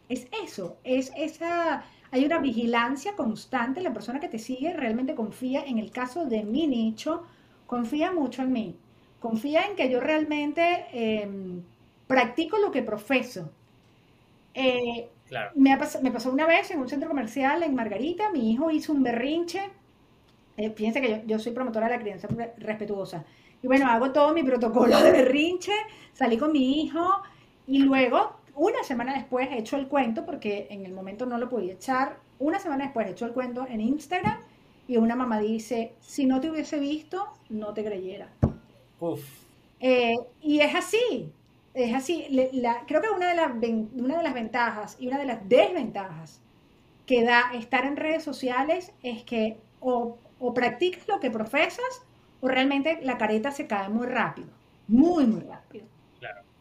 [0.10, 5.64] es eso, es esa, hay una vigilancia constante, la persona que te sigue realmente confía,
[5.64, 7.24] en el caso de mi nicho,
[7.66, 8.76] confía mucho en mí,
[9.22, 11.62] confía en que yo realmente em,
[12.08, 13.50] practico lo que profeso.
[14.54, 15.08] Eh,
[15.56, 19.70] me, pasó una vez en un centro comercial en Margarita, mi hijo hizo un berrinche.
[20.58, 23.24] Eh, fíjense que yo, soy promotora de la crianza respetuosa.
[23.64, 25.74] Y bueno, hago todo mi protocolo de berrinche,
[26.14, 27.08] salí con mi hijo
[27.68, 31.48] y luego, una semana después, he hecho el cuento, porque en el momento no lo
[31.48, 32.18] podía echar.
[32.40, 34.40] Una semana después he hecho el cuento en Instagram
[34.88, 38.30] y una mamá dice, si no te hubiese visto, no te creyera.
[39.80, 41.32] Eh, y es así,
[41.74, 42.26] es así,
[42.88, 43.52] creo que una de, las,
[43.94, 46.42] una de las ventajas y una de las desventajas
[47.06, 50.18] que da estar en redes sociales es que o,
[50.54, 52.04] practicas lo que profesas
[52.42, 54.50] o realmente la careta se cae muy rápido,
[54.88, 55.86] muy, muy rápido.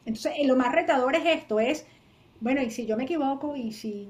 [0.05, 1.87] Entonces, eh, lo más retador es esto, es,
[2.40, 4.09] bueno, y si yo me equivoco y si,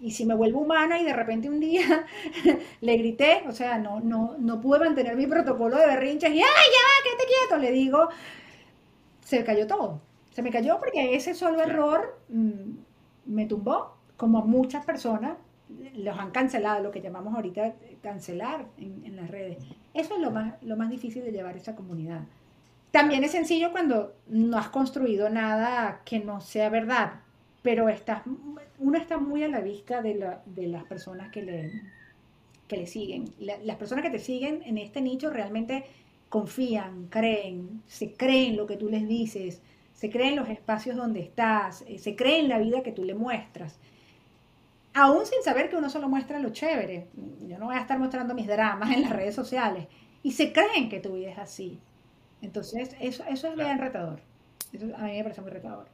[0.00, 2.06] y si me vuelvo humana y de repente un día
[2.80, 6.42] le grité, o sea, no, no, no pude mantener mi protocolo de berrinches y, ¡ay,
[6.42, 7.58] ya, quédate quieto!
[7.58, 8.08] Le digo,
[9.36, 10.00] se cayó todo.
[10.30, 12.70] Se me cayó porque ese solo error mm,
[13.26, 15.36] me tumbó, como a muchas personas
[15.94, 19.58] los han cancelado, lo que llamamos ahorita cancelar en, las redes.
[19.94, 22.20] Eso es lo más, lo más difícil de llevar esa comunidad.
[22.90, 27.20] También es sencillo cuando no has construido nada que no sea verdad,
[27.62, 28.22] pero estás,
[28.78, 30.14] uno está muy a la vista de,
[30.56, 31.72] las personas que le,
[32.68, 33.32] que le siguen.
[33.38, 35.84] las personas que te siguen en este nicho realmente
[36.32, 39.60] confían, creen, se creen lo que tú les dices,
[39.92, 43.78] se creen los espacios donde estás, eh, se creen la vida que tú le muestras.
[44.94, 47.08] Aún sin saber que uno solo muestra lo chévere.
[47.46, 49.88] Yo no voy a estar mostrando mis dramas en las redes sociales.
[50.22, 51.78] Y se creen que tu vida es así.
[52.40, 54.18] Entonces, eso, eso es bien retador.
[54.72, 55.86] Eso a mí me parece muy retador.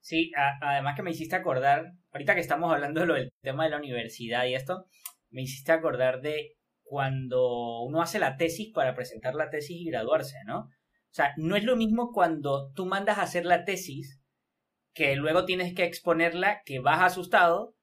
[0.00, 3.70] Sí, además que me hiciste acordar, ahorita que estamos hablando de lo del tema de
[3.70, 4.86] la universidad y esto,
[5.30, 6.54] me hiciste acordar de
[6.94, 10.58] cuando uno hace la tesis para presentar la tesis y graduarse, ¿no?
[10.60, 14.20] O sea, no es lo mismo cuando tú mandas a hacer la tesis,
[14.92, 17.74] que luego tienes que exponerla, que vas asustado,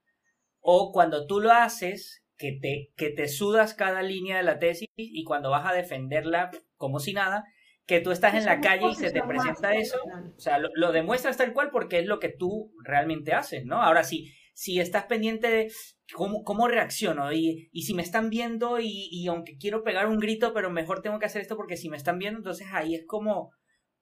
[0.62, 4.88] o cuando tú lo haces, que te, que te sudas cada línea de la tesis
[4.95, 7.43] y cuando vas a defenderla como si nada,
[7.86, 9.97] que tú estás en la calle y se te presenta eso,
[10.38, 13.82] o sea, lo, lo, demuestras tal cual porque es lo que tú realmente haces, ¿no?
[13.82, 15.71] Ahora sí, si estás pendiente de
[16.13, 20.19] cómo, cómo reacciono y, y, si me están viendo y, y, aunque quiero pegar un
[20.19, 23.05] grito, pero mejor tengo que hacer esto porque si me están viendo, entonces ahí es
[23.05, 23.51] como,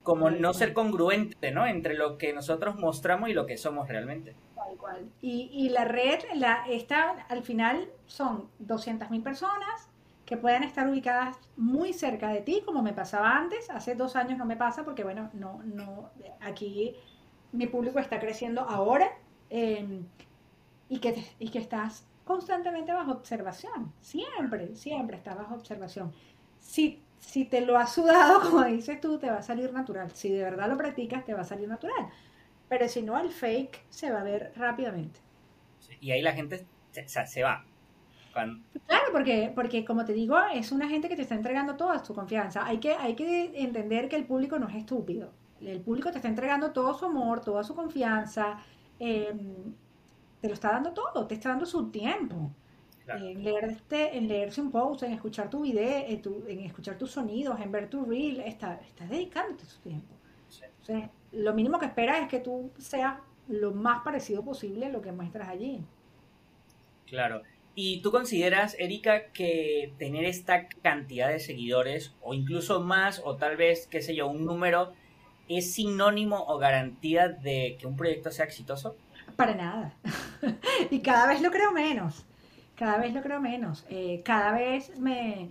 [0.04, 1.68] como no ser congruente, ¿no?
[1.68, 4.36] Entre lo que nosotros mostramos y lo que somos realmente.
[4.56, 5.12] Tal cual.
[5.22, 9.90] Y, y la red, la, esta, al final son 200.000 personas
[10.30, 13.68] que pueden estar ubicadas muy cerca de ti, como me pasaba antes.
[13.72, 16.96] Hace dos años no me pasa porque, bueno, no, no, aquí
[17.52, 19.12] mi público está creciendo ahora
[19.50, 20.06] em,
[20.90, 23.94] y, que, y que estás constantemente bajo observación.
[24.02, 26.12] Siempre, siempre estás bajo observación.
[26.60, 30.12] Si, si te lo has sudado, como dices tú, te va a salir natural.
[30.12, 32.10] Si de verdad lo practicas, te va a salir natural.
[32.68, 35.20] Pero si no, el fake se va a ver rápidamente.
[36.02, 37.66] Y ahí la gente se, va.
[38.32, 42.14] Claro, porque, porque como te digo, es una gente que te está entregando toda su
[42.14, 42.66] confianza.
[42.66, 45.32] Hay que, hay que entender que el público no es estúpido.
[45.62, 48.60] El público te está entregando todo su amor, toda su confianza.
[49.00, 49.74] Em,
[50.42, 52.52] te lo está dando todo, te está dando su tiempo.
[53.08, 57.60] En, leerte, en leerse un post, en escuchar tu video, en, en escuchar tus sonidos,
[57.60, 60.14] en ver tu reel, está, estás dedicándote su tiempo.
[60.82, 63.16] Entonces, lo mínimo que esperas es que tú seas
[63.48, 65.82] lo más parecido posible a lo que muestras allí.
[67.08, 67.42] Claro.
[67.74, 73.58] ¿Y tú consideras, Erika, que tener esta cantidad de seguidores, o incluso más, o tal
[73.58, 74.94] vez, qué sé yo, un número,
[75.48, 78.96] es sinónimo o garantía de que un proyecto sea exitoso?
[79.40, 79.94] Para nada.
[80.92, 82.26] y cada vez lo creo menos.
[82.76, 83.86] Cada vez lo creo menos.
[83.90, 85.50] Eh, cada vez me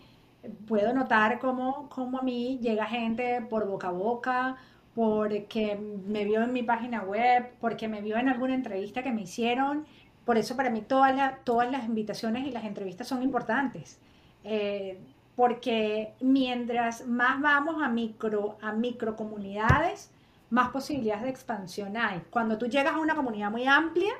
[0.66, 4.57] puedo notar cómo, cómo a mí llega gente por boca a boca
[4.94, 9.22] porque me vio en mi página web, porque me vio en alguna entrevista que me
[9.22, 9.87] hicieron.
[10.27, 13.98] Por eso para mí todas, todas las invitaciones y las entrevistas son importantes.
[14.44, 14.98] Eh,
[15.35, 20.11] porque mientras más vamos a micro, a micro comunidades,
[20.50, 22.22] más posibilidades de expansión hay.
[22.30, 24.12] Cuando tú llegas a una comunidad muy amplia,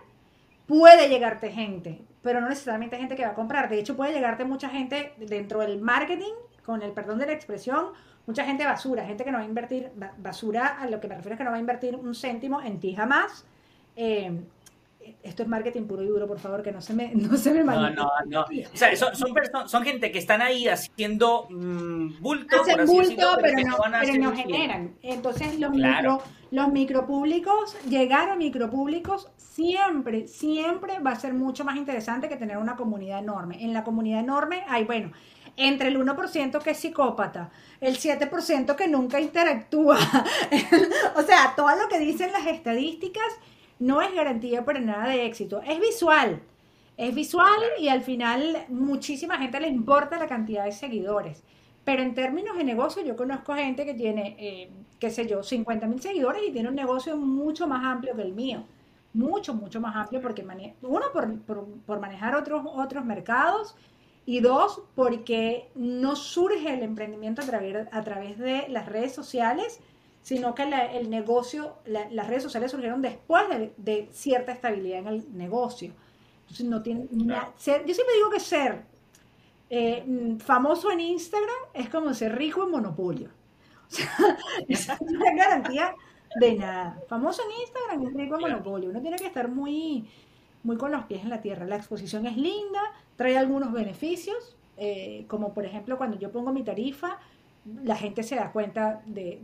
[0.67, 3.69] puede llegarte gente, pero no necesariamente gente que va a comprar.
[3.69, 7.93] De hecho, puede llegarte mucha gente dentro del marketing, con el perdón de la expresión,
[8.27, 11.35] mucha gente basura, gente que no va a invertir, basura a lo que me refiero
[11.35, 13.47] es que no va a invertir un céntimo en ti jamás.
[13.97, 14.43] Eh,
[15.23, 17.65] esto es marketing puro y duro, por favor, que no se me, no se me
[17.65, 18.43] No, no, no.
[18.43, 19.15] O sea, son,
[19.67, 24.97] son, gente que están ahí haciendo mm, bulto, Hacen bulto, pero, no, pero no generan.
[25.03, 31.77] Entonces, los, micro, los micropúblicos, llegar a micropúblicos siempre, siempre va a ser mucho más
[31.77, 33.65] interesante que tener una comunidad enorme.
[33.65, 35.13] En la comunidad enorme hay, bueno,
[35.57, 39.99] entre el 1% que es psicópata, el 7% que nunca interactúa.
[41.17, 43.27] o sea, todo lo que dicen las estadísticas
[43.79, 45.61] no es garantía para nada de éxito.
[45.67, 46.41] Es visual.
[46.97, 51.43] Es visual y al final muchísima gente le importa la cantidad de seguidores.
[51.85, 55.87] Pero en términos de negocio, yo conozco gente que tiene, eh, qué sé yo, 50
[55.87, 58.65] mil seguidores y tiene un negocio mucho más amplio que el mío.
[59.15, 60.45] Mucho, mucho más amplio porque,
[60.83, 61.39] uno, por,
[61.87, 63.75] por manejar otros, otros mercados
[64.27, 69.81] y dos, porque no surge el emprendimiento a través, a través de las redes sociales,
[70.23, 73.45] sino que el negocio, las redes sociales surgieron después
[73.77, 75.93] de, cierta estabilidad en el negocio.
[76.43, 78.85] Entonces no tiene yo siempre digo que ser
[79.71, 83.31] eh, famoso en Instagram es como ser rico en monopolio.
[83.91, 84.11] O sea,
[84.69, 85.95] esa no es garantía
[86.39, 87.01] de nada.
[87.09, 88.91] Famoso en Instagram es rico en monopolio.
[88.91, 90.07] Uno tiene que estar muy,
[90.63, 91.65] muy con los pies en la tierra.
[91.65, 92.83] La exposición es linda,
[93.17, 97.19] trae algunos beneficios, eh, como por ejemplo cuando yo pongo mi tarifa,
[97.85, 99.41] la gente se da cuenta de,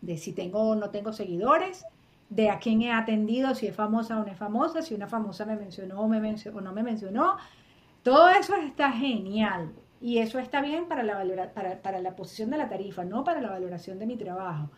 [0.00, 1.84] de, si tengo o no tengo seguidores,
[2.30, 5.46] de a quién he atendido, si es famosa o no es famosa, si una famosa
[5.46, 7.36] me mencionó o, me mencionó, o no me mencionó.
[8.02, 12.58] Todo eso está genial y eso está bien para la, para, para la posición de
[12.58, 14.70] la tarifa, no para la valoración de mi trabajo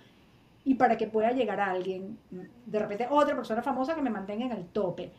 [0.64, 4.46] y para que pueda llegar a alguien, de repente otra persona famosa que me mantenga
[4.46, 5.12] en el tope.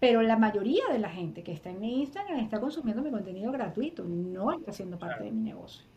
[0.00, 3.50] Pero la mayoría de la gente que está en mi Instagram está consumiendo mi contenido
[3.52, 5.93] gratuito, no está siendo parte de mi negocio.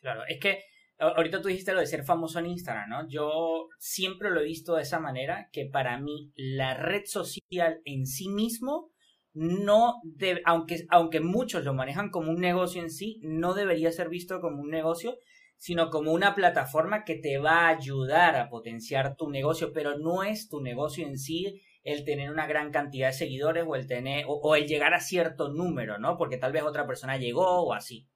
[0.00, 0.62] Claro, es que
[0.98, 3.08] ahorita tú dijiste lo de ser famoso en Instagram, ¿no?
[3.08, 8.06] Yo siempre lo he visto de esa manera, que para mí la red social en
[8.06, 8.90] sí mismo
[9.32, 14.08] no debe, aunque, aunque muchos lo manejan como un negocio en sí, no debería ser
[14.08, 15.16] visto como un negocio,
[15.56, 20.24] sino como una plataforma que te va a ayudar a potenciar tu negocio, pero no
[20.24, 24.24] es tu negocio en sí el tener una gran cantidad de seguidores o el tener
[24.26, 26.16] o, el llegar a cierto número, ¿no?
[26.16, 28.06] Porque tal vez otra persona llegó o así.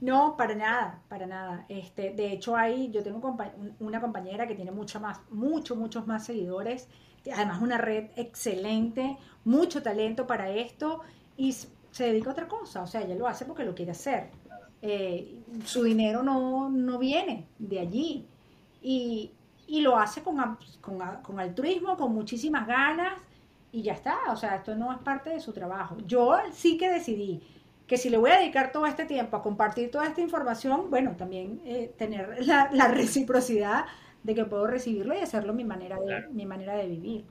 [0.00, 1.64] No, para nada, para nada.
[1.68, 3.36] Este, de hecho, ahí yo tengo
[3.80, 6.88] una compañera que tiene mucho más, mucho, muchos más seguidores,
[7.32, 11.00] además una red excelente, mucho talento para esto
[11.36, 14.30] y se dedica a otra cosa, o sea, ella lo hace porque lo quiere hacer.
[14.82, 18.26] Eh, su dinero no, no, viene de allí.
[18.82, 19.30] Y,
[19.66, 20.36] y lo hace con,
[20.82, 23.14] con, con, altruismo, con muchísimas ganas
[23.72, 24.18] y ya está.
[24.30, 25.96] O sea, esto no es parte de su trabajo.
[26.06, 27.42] Yo sí que decidí
[27.86, 31.16] que si le voy a dedicar todo este tiempo a compartir toda esta información, bueno,
[31.16, 33.84] también eh, tener la, la, reciprocidad
[34.22, 37.24] de que puedo recibirlo y hacerlo mi manera de, mi manera de vivir.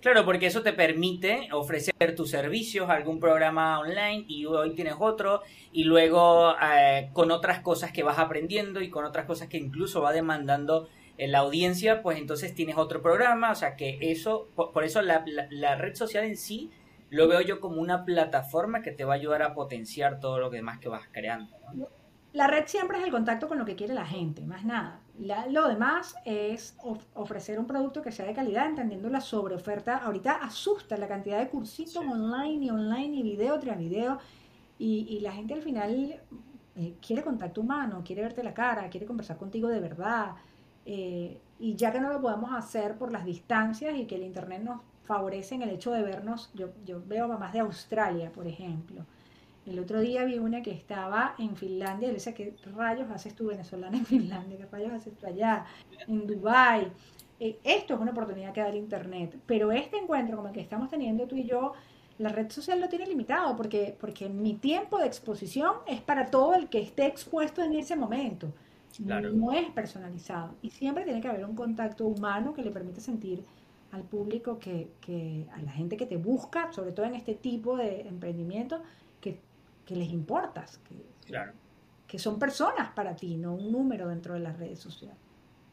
[0.00, 5.42] Claro, porque eso te permite ofrecer tus servicios, algún programa online y hoy tienes otro
[5.72, 10.02] y luego eh, con otras cosas que vas aprendiendo y con otras cosas que incluso
[10.02, 14.84] va demandando en la audiencia, pues entonces tienes otro programa, o sea que eso, por,
[14.84, 15.24] eso la,
[15.76, 16.70] red social en sí
[17.16, 20.50] lo veo yo como una plataforma que te va a ayudar a potenciar todo lo
[20.50, 21.56] demás que vas creando.
[22.32, 25.00] La red siempre es el contacto con lo que quiere la gente, más nada.
[25.48, 26.76] lo demás es
[27.14, 29.96] ofrecer un producto que sea de calidad, entendiendo la sobreoferta.
[29.96, 34.18] Ahorita asusta la cantidad de cursitos online y online y video tras video.
[34.78, 36.20] Y, la gente al final
[36.76, 40.32] eh, quiere contacto humano, quiere verte la cara, quiere conversar contigo de verdad.
[40.84, 44.62] Eh, y ya que no lo podemos hacer por las distancias y que el Internet
[44.62, 49.06] nos favorece en el hecho de vernos, yo, yo veo mamás de Australia, por ejemplo
[49.66, 53.34] el otro día vi una que estaba en Finlandia y le decía, ¿qué rayos haces
[53.34, 54.56] tú venezolana en Finlandia?
[54.56, 55.66] ¿Qué rayos haces tú allá?
[56.06, 56.90] En Dubái.
[57.38, 60.60] Eh, esto es una oportunidad que da el Internet, pero este encuentro como el que
[60.60, 61.74] estamos teniendo tú y yo,
[62.18, 66.54] la red social lo tiene limitado porque, porque mi tiempo de exposición es para todo
[66.54, 68.52] el que esté expuesto en ese momento.
[68.98, 70.54] No es personalizado.
[70.62, 73.44] Y siempre tiene que haber un contacto humano que le permita sentir
[73.96, 77.76] al público que, que, a la gente que te busca, sobre todo en este tipo
[77.76, 78.82] de emprendimiento,
[79.20, 79.40] que
[79.86, 81.52] que les importas, que, claro.
[82.06, 85.16] que son personas para ti, no un número dentro de las redes sociales.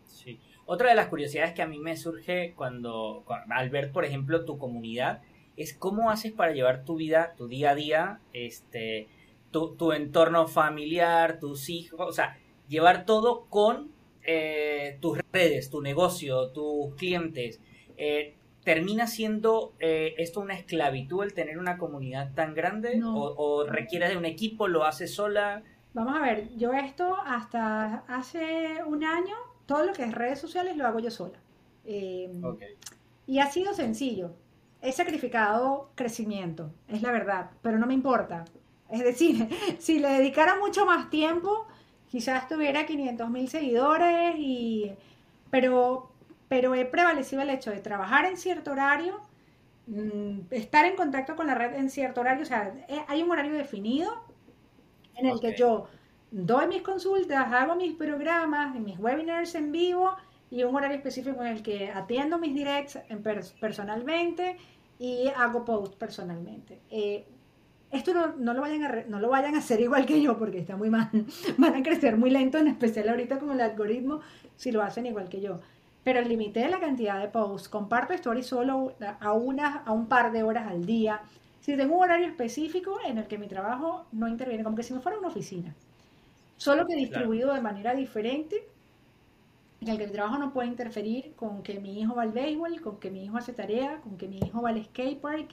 [0.06, 0.40] Sí.
[0.66, 4.58] Otra de las curiosidades que a mí me surge cuando, al ver, por ejemplo, tu
[4.58, 5.22] comunidad,
[5.58, 9.08] es cómo haces para llevar tu vida, tu día a día, este,
[9.52, 12.38] tu, entorno familiar, tus hijos, o sea,
[12.70, 13.92] llevar todo con
[14.24, 17.60] eh, tus redes, tu negocio, tus clientes.
[17.98, 23.02] Eh, ¿Termina siendo eh, esto una esclavitud el tener una comunidad tan grande?
[23.04, 24.70] O, requiere de un equipo?
[24.70, 25.64] ¿Lo hace sola?
[25.94, 30.78] Vamos a ver, yo esto hasta hace un año, todo lo que es redes sociales
[30.78, 31.38] lo hago yo sola.
[31.86, 32.42] Em,
[33.28, 34.32] y ha sido sencillo.
[34.82, 38.46] He sacrificado crecimiento, es la verdad, pero no me importa.
[38.90, 39.48] Es decir,
[39.80, 41.68] si le dedicara mucho más tiempo,
[42.10, 44.94] quizás tuviera 500 mil seguidores, y,
[45.50, 46.13] pero
[46.54, 49.20] pero he prevalecido el hecho de trabajar en cierto horario,
[49.88, 53.32] mm, estar en contacto con la red en cierto horario, o sea, eh, hay un
[53.32, 54.14] horario definido
[55.16, 55.88] en el que yo
[56.30, 60.16] doy mis consultas, hago mis programas, mis webinars en vivo
[60.52, 63.00] y un horario específico en el que atiendo mis directs
[63.60, 64.58] personalmente
[65.00, 66.82] y hago post personalmente.
[66.92, 67.26] Eh,
[67.90, 70.76] esto no, lo vayan a no lo vayan a hacer igual que yo porque está
[70.78, 71.10] muy mal.
[71.58, 74.22] Van a crecer muy lento, en especial ahorita con el algoritmo,
[74.56, 75.60] si lo hacen igual que yo
[76.04, 77.70] pero limité la cantidad de posts.
[77.70, 81.22] Comparto stories solo a, una, a un par de horas al día.
[81.62, 84.94] Si tengo un horario específico en el que mi trabajo no interviene, como que si
[84.94, 85.74] me fuera una oficina,
[86.58, 88.68] solo que distribuido de manera diferente,
[89.80, 92.82] en el que mi trabajo no puede interferir con que mi hijo va al béisbol,
[92.82, 95.50] con que mi hijo hace tarea, con que mi hijo va al skatepark,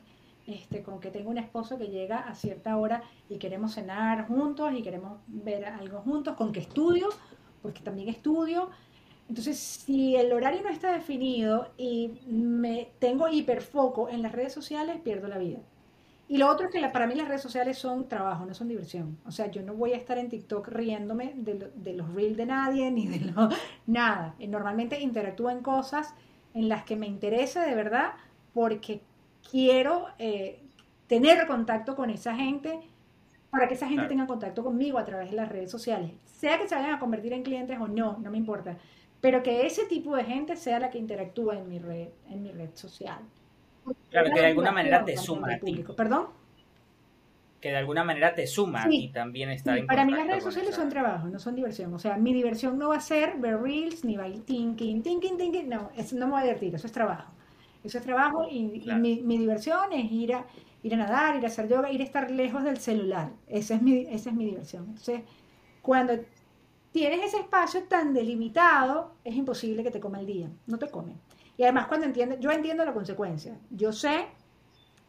[0.47, 4.73] este, con que tengo un esposo que llega a cierta hora y queremos cenar juntos
[4.73, 7.09] y queremos ver algo juntos, con que estudio,
[7.63, 8.71] porque también estudio,
[9.31, 14.99] entonces, si el horario no está definido y me tengo hiperfoco en las redes sociales,
[15.05, 15.61] pierdo la vida.
[16.27, 19.19] Y lo otro es que para mí las redes sociales son trabajo, no son diversión.
[19.25, 22.91] O sea, yo no voy a estar en TikTok riéndome de, los reels de nadie
[22.91, 23.51] ni de lo,
[23.87, 24.35] nada.
[24.41, 26.13] Normalmente interactúo en cosas
[26.53, 28.15] en las que me interesa de verdad
[28.53, 29.01] porque
[29.49, 30.61] quiero eh,
[31.07, 32.81] tener contacto con esa gente
[33.51, 36.11] para que esa gente tenga contacto conmigo a través de las redes sociales.
[36.25, 38.77] Sea que se vayan a convertir en clientes o no, no me importa
[39.21, 42.51] pero que ese tipo de gente sea la que interactúa en mi red, en mi
[42.53, 43.19] red social.
[44.11, 45.85] Claro, que de alguna manera te suma a ti.
[45.97, 46.29] ¿Perdón?
[47.61, 50.75] Que de alguna manera te suma y también estar en Para mí las redes sociales
[50.75, 51.93] son trabajo, no son diversión.
[51.93, 55.69] O sea, mi diversión no va a ser ver reels, ni bailar thinking, thinking, thinking.
[55.69, 57.31] No, eso no me va a divertir, eso es trabajo.
[57.85, 58.63] Eso es trabajo y,
[58.95, 60.47] mi, mi, diversión es ir a,
[60.83, 63.31] ir a nadar, ir a hacer yoga, ir a estar lejos del celular.
[63.47, 64.85] Esa es mi, esa es mi diversión.
[64.85, 65.23] Entonces,
[65.83, 66.15] cuando
[66.93, 71.17] tienes ese espacio tan delimitado, es imposible que te coma el día, no te come.
[71.57, 74.27] Y además cuando entiendes, yo entiendo la consecuencia, yo sé,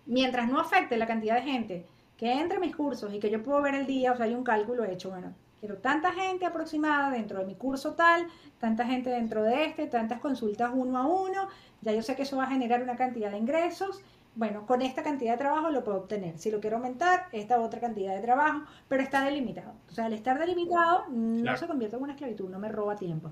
[0.05, 1.85] mientras no afecte la cantidad de gente
[2.17, 4.43] que entre mis cursos y que yo puedo ver el día, o sea, hay un
[4.43, 8.27] cálculo hecho, bueno, quiero tanta gente aproximada dentro de mi curso tal,
[8.59, 11.47] tanta gente dentro de este, tantas consultas uno a uno,
[11.81, 14.01] ya yo sé que eso va a generar una cantidad de ingresos
[14.35, 16.37] bueno, con esta cantidad de trabajo lo puedo obtener.
[16.39, 19.73] Si lo quiero aumentar, esta otra cantidad de trabajo, pero está delimitado.
[19.89, 23.31] O sea, al estar delimitado, no se convierte en una esclavitud, no me roba tiempo.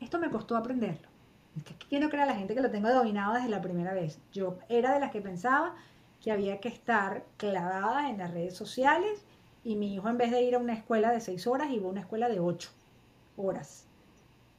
[0.00, 1.08] Esto me costó aprenderlo.
[1.88, 4.20] Que, no crea la gente que lo tengo dominado desde la primera vez.
[4.32, 5.74] Yo era de las que pensaba
[6.20, 9.24] que había que estar clavada en las redes sociales
[9.64, 11.90] y mi hijo en vez de ir a una escuela de seis horas iba a
[11.90, 12.70] una escuela de ocho
[13.36, 13.86] horas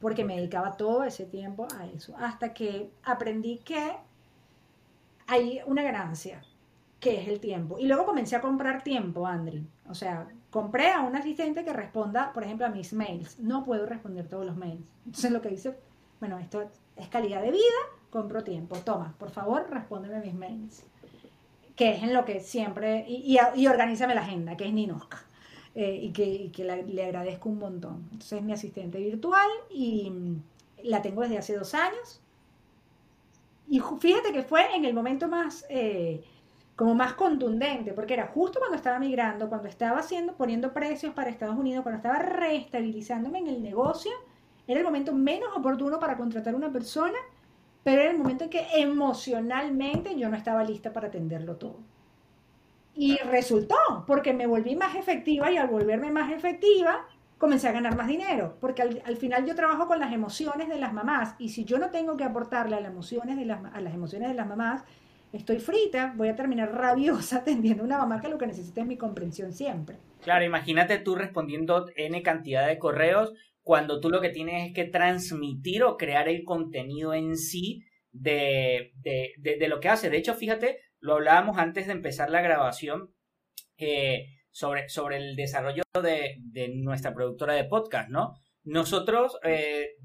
[0.00, 3.96] porque me dedicaba todo ese tiempo a eso hasta que aprendí que
[5.32, 6.42] hay una ganancia,
[7.00, 7.78] que es el tiempo.
[7.78, 9.66] Y luego comencé a comprar tiempo, Andri.
[9.88, 13.38] O sea, compré a un asistente que responda, por ejemplo, a mis mails.
[13.40, 14.82] No puedo responder todos los mails.
[15.06, 15.74] Entonces lo que dice,
[16.20, 16.62] bueno, esto
[16.96, 17.80] es calidad de vida,
[18.10, 18.76] compro tiempo.
[18.76, 20.84] Toma, por favor, respóndeme mis mails.
[21.76, 25.24] Que es en lo que siempre, y, y, organízame la agenda, que es Ninoska.
[25.74, 28.06] Eh, y que, le agradezco un montón.
[28.12, 30.12] Entonces es mi asistente virtual y
[30.84, 32.21] la tengo desde hace dos años.
[33.72, 36.22] Y fíjate que fue en el momento más, eh,
[36.76, 41.30] como más contundente, porque era justo cuando estaba migrando, cuando estaba haciendo, poniendo precios para
[41.30, 44.12] Estados Unidos, cuando estaba reestabilizándome en el negocio,
[44.66, 47.16] era el momento menos oportuno para contratar una persona,
[47.82, 51.78] pero era el momento en que emocionalmente yo no estaba lista para atenderlo todo.
[52.94, 57.06] Y resultó, porque me volví más efectiva y al volverme más efectiva,
[57.42, 60.92] comencé a ganar más dinero, porque al, final yo trabajo con las emociones de las
[60.92, 63.92] mamás y si yo no tengo que aportarle a las emociones de las, a las
[63.92, 64.84] emociones de las mamás,
[65.32, 68.86] estoy frita, voy a terminar rabiosa atendiendo a una mamá que lo que necesita es
[68.86, 69.96] mi comprensión siempre.
[70.22, 73.32] Claro, imagínate tú respondiendo N cantidad de correos
[73.62, 77.82] cuando tú lo que tienes es que transmitir o crear el contenido en sí
[78.12, 80.10] de, de, de, lo que hace.
[80.10, 83.12] De hecho, fíjate, lo hablábamos antes de empezar la grabación
[83.78, 88.34] eh, sobre, sobre el desarrollo de, nuestra productora de podcast, ¿no?
[88.62, 89.96] Nosotros, eh,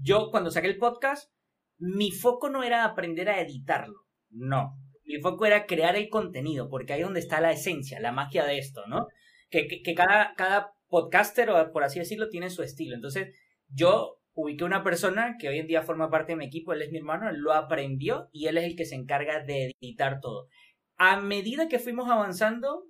[0.00, 1.30] yo cuando saqué el podcast,
[1.78, 4.78] mi foco no era aprender a editarlo, no.
[5.04, 8.44] Mi foco era crear el contenido, porque ahí es donde está la esencia, la magia
[8.44, 9.06] de esto, ¿no?
[9.50, 12.94] Que, que, que cada, cada podcaster, o por así decirlo, tiene su estilo.
[12.94, 13.36] Entonces,
[13.68, 16.90] yo ubiqué una persona que hoy en día forma parte de mi equipo, él es
[16.90, 20.48] mi hermano, él lo aprendió y él es el que se encarga de editar todo.
[20.96, 22.84] A medida que fuimos avanzando,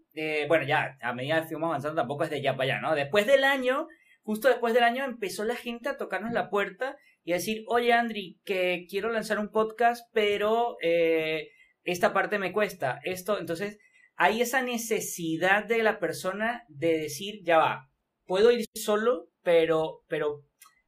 [0.49, 2.95] bueno, ya, a medida que fuimos avanzando tampoco es de ya para allá, ¿no?
[2.95, 3.87] Después del año,
[4.23, 7.93] justo después del año empezó la gente a tocarnos la puerta y a decir, oye
[7.93, 11.49] Andri, que quiero lanzar un podcast, pero eh,
[11.85, 13.79] esta parte me cuesta, esto, entonces
[14.17, 17.91] hay esa necesidad de la persona de decir, ya va,
[18.25, 20.45] puedo ir solo, pero, pero,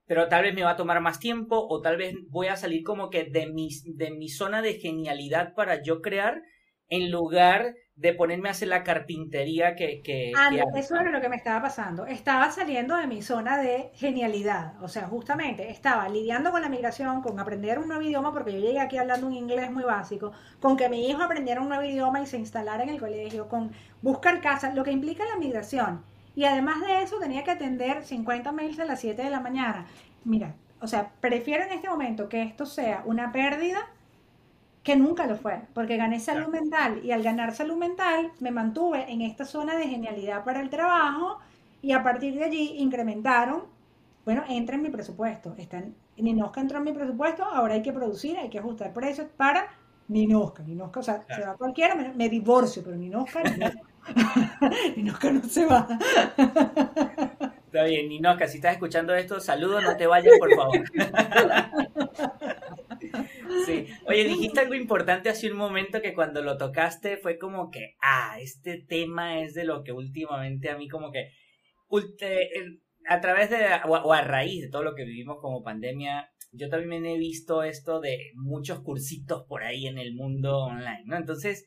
[0.07, 2.83] pero tal vez me va a tomar más tiempo o tal vez voy a salir
[2.83, 6.43] como que de mi, de mi zona de genialidad para yo crear
[6.89, 10.03] en lugar de ponerme a hacer la carpintería que...
[10.03, 12.07] que, ah, eso era lo que me estaba pasando.
[12.07, 14.81] Estaba saliendo de mi zona de genialidad.
[14.83, 18.61] O sea, justamente estaba lidiando con la migración, con aprender un nuevo idioma, porque yo
[18.61, 20.31] llegué aquí hablando un inglés muy básico,
[20.61, 23.73] con que mi hijo aprendiera un nuevo idioma y se instalara en el colegio, con
[24.01, 26.05] buscar casa, lo que implica la migración.
[26.37, 29.87] Y además de eso tenía que atender 50 mails a las 7 de la mañana.
[30.23, 33.89] Mira, o sea, prefiero en este momento que esto sea una pérdida
[34.89, 39.05] que nunca lo fue, porque gané salud mental y al ganar salud mental me mantuve
[39.13, 41.41] en esta zona de genialidad para el trabajo
[41.83, 43.65] y a partir de allí incrementaron,
[44.25, 48.39] bueno, entra en mi presupuesto, están, Ninosca entró en mi presupuesto, ahora hay que producir,
[48.39, 49.69] hay que ajustar precios para
[50.09, 53.43] Ninosca, Ninosca, o sea, se va cualquiera, me, divorcio, pero Ninosca,
[54.97, 55.87] Ninosca, no se va.
[57.67, 60.83] Está bien, Ninosca, si estás escuchando esto, saludos, no te vayas, por favor.
[63.67, 63.87] Sí.
[64.07, 68.39] Oye, dijiste algo importante hace un momento que cuando lo tocaste fue como que, ah,
[68.41, 71.31] este tema es de lo que últimamente a mí como que,
[73.09, 77.05] a través de, o a raíz de todo lo que vivimos como pandemia, yo también
[77.07, 81.17] he visto esto de muchos cursitos por ahí en el mundo online, ¿no?
[81.17, 81.67] Entonces,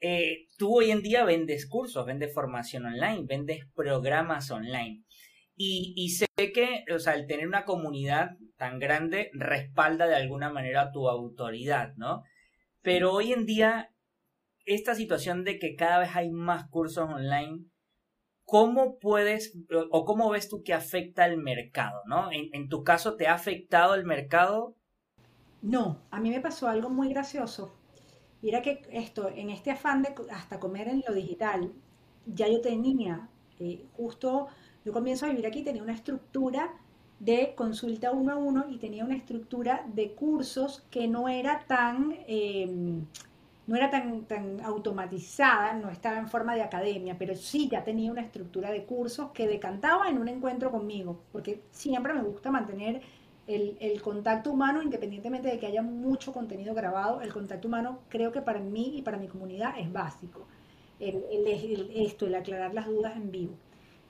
[0.00, 5.04] eh, tú hoy en día vendes cursos, vendes formación online, vendes programas online.
[5.56, 8.30] Y, y, sé que, o sea, el tener una comunidad
[8.60, 12.22] tan grande respalda de alguna manera tu autoridad, ¿no?
[12.82, 13.88] Pero hoy en día,
[14.66, 17.64] esta situación de que cada vez hay más cursos online,
[18.44, 19.56] ¿cómo puedes
[19.90, 22.30] o cómo ves tú que afecta el mercado, ¿no?
[22.30, 24.76] En, en tu caso, ¿te ha afectado el mercado?
[25.62, 27.74] No, a mí me pasó algo muy gracioso.
[28.42, 31.72] Mira que esto, en este afán de hasta comer en lo digital,
[32.26, 34.48] ya yo tenía eh, justo
[34.84, 36.72] yo comienzo a vivir aquí, tenía una estructura
[37.20, 42.16] de consulta uno a uno y tenía una estructura de cursos que no era tan,
[42.26, 43.04] em,
[43.66, 48.10] no era tan, tan automatizada, no estaba en forma de academia, pero sí ya tenía
[48.10, 53.02] una estructura de cursos que decantaba en un encuentro conmigo, porque siempre me gusta mantener
[53.46, 58.32] el, el, contacto humano, independientemente de que haya mucho contenido grabado, el contacto humano creo
[58.32, 60.46] que para mí y para mi comunidad es básico.
[61.00, 63.54] Esto, el aclarar las dudas en vivo.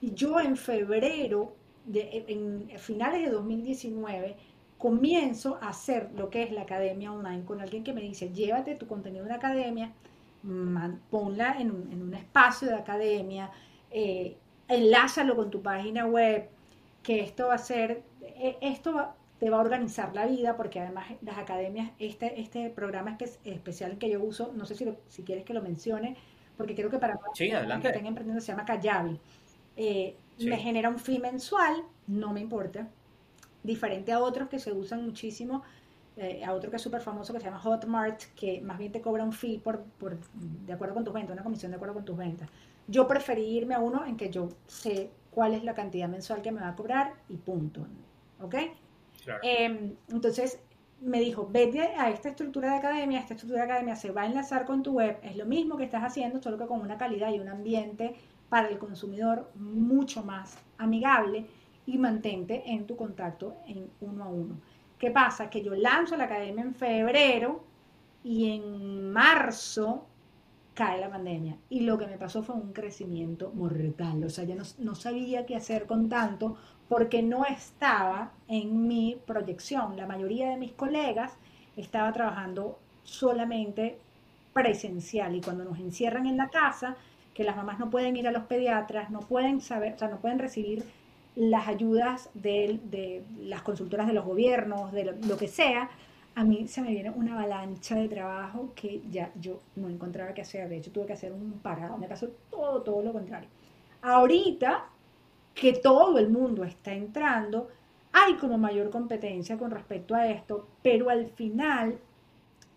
[0.01, 1.55] Y yo en febrero,
[1.85, 4.37] de, en finales de 2019,
[4.79, 8.77] comienzo a hacer lo que es la academia online con alguien que me dice, llévate
[8.77, 9.93] tu contenido de academia,
[11.11, 13.51] ponla en un, espacio de academia,
[13.91, 14.37] eh,
[14.69, 16.49] enlázalo con tu página web,
[17.03, 19.09] que esto va a ser, e, esto
[19.39, 24.11] te va a organizar la vida, porque además las academias, este, este programa especial que
[24.11, 26.17] yo uso, no sé si, si quieres que lo mencione,
[26.57, 29.19] porque creo que para sí, que estén emprendiendo se llama Kayabi.
[29.77, 30.15] Eh,
[30.47, 32.89] me genera un fee mensual, no me importa,
[33.63, 35.63] diferente a otros que se usan muchísimo,
[36.17, 39.01] eh, a otro que es súper famoso que se llama Hotmart, que más bien te
[39.01, 42.05] cobra un fee por, por, de acuerdo con tus ventas, una comisión de acuerdo con
[42.05, 42.49] tus ventas.
[42.89, 46.51] Yo preferí irme a uno en que yo sé cuál es la cantidad mensual que
[46.51, 47.87] me va a cobrar y punto.
[48.41, 48.55] ¿Ok?
[49.43, 50.59] Em, entonces
[51.01, 54.27] me dijo, vete a esta estructura de academia, esta estructura de academia se va a
[54.27, 57.33] enlazar con tu web, es lo mismo que estás haciendo, solo que con una calidad
[57.33, 58.15] y un ambiente
[58.51, 61.47] para el consumidor mucho más amigable
[61.87, 64.57] y mantente en tu contacto en uno a uno.
[64.99, 65.49] ¿Qué pasa?
[65.49, 67.65] Que yo lanzo la academia en febrero
[68.23, 70.07] y en marzo
[70.75, 71.57] cae la pandemia.
[71.69, 74.25] Y lo que me pasó fue un crecimiento mortal.
[74.25, 76.57] O sea, ya no, sabía qué hacer con tanto
[76.89, 79.97] porque no estaba en mi proyección.
[79.97, 81.33] La mayoría de mis colegas
[81.77, 83.99] estaba trabajando solamente
[84.53, 86.97] presencial y cuando nos encierran en la casa,
[87.35, 90.19] que las mamás no pueden ir a los pediatras, no pueden saber, o sea, no
[90.19, 90.85] pueden recibir
[91.37, 95.91] las ayudas de, las consultoras de los gobiernos, de lo que sea,
[96.35, 100.43] a mí se me viene una avalancha de trabajo que ya yo no encontraba qué
[100.43, 100.69] hacer.
[100.69, 101.99] De hecho, tuve que hacer un parado.
[101.99, 103.49] Me pasó todo, todo lo contrario.
[104.03, 104.87] Ahorita
[105.55, 107.69] que todo el mundo está entrando,
[108.13, 111.99] hay como mayor competencia con respecto a esto, pero al final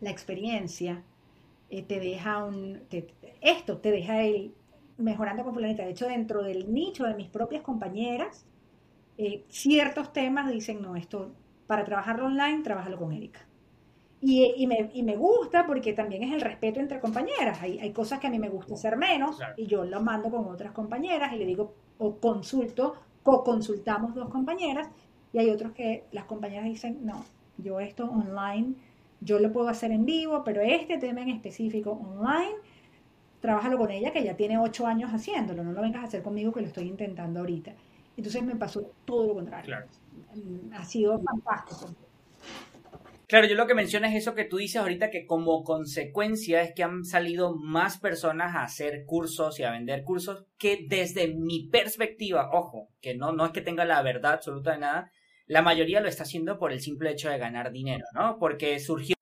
[0.02, 1.02] la experiencia
[1.74, 2.82] eh, te deja un...
[3.42, 4.54] esto te deja el
[5.00, 5.84] mejorando con fulanita.
[5.84, 8.46] De hecho, dentro del nicho de mis propias compañeras,
[9.18, 11.32] eh, ciertos temas dicen, no, esto
[11.66, 13.48] para trabajarlo online, trabajalo con Erika.
[14.22, 17.60] Y, me, gusta porque también es el respeto entre compañeras.
[17.62, 20.74] Hay, cosas que a mí me gusta hacer menos y yo lo mando con otras
[20.74, 24.90] compañeras y le digo, o consulto, co-consultamos dos compañeras
[25.34, 27.26] y hay otros que las compañeras dicen, no,
[27.58, 28.76] yo esto online,
[29.24, 32.56] yo lo puedo hacer en vivo, pero este tema en específico online,
[33.40, 36.52] trabájalo con ella que ya tiene ocho años haciéndolo, no lo vengas a hacer conmigo
[36.52, 37.74] que lo estoy intentando ahorita.
[38.16, 39.78] Entonces me pasó todo lo contrario.
[40.36, 41.96] Mm, ha sido fantástico.
[43.28, 46.74] Claro, yo lo que menciono es eso que tú dices ahorita, que como consecuencia es
[46.76, 51.68] que han salido más personas a hacer cursos y a vender cursos, que desde mi
[51.68, 55.12] perspectiva, ojo, que no, no es que tenga la verdad absoluta de nada,
[55.46, 58.38] la mayoría lo está haciendo por el simple hecho de ganar dinero, ¿no?
[58.40, 59.16] Porque surgió,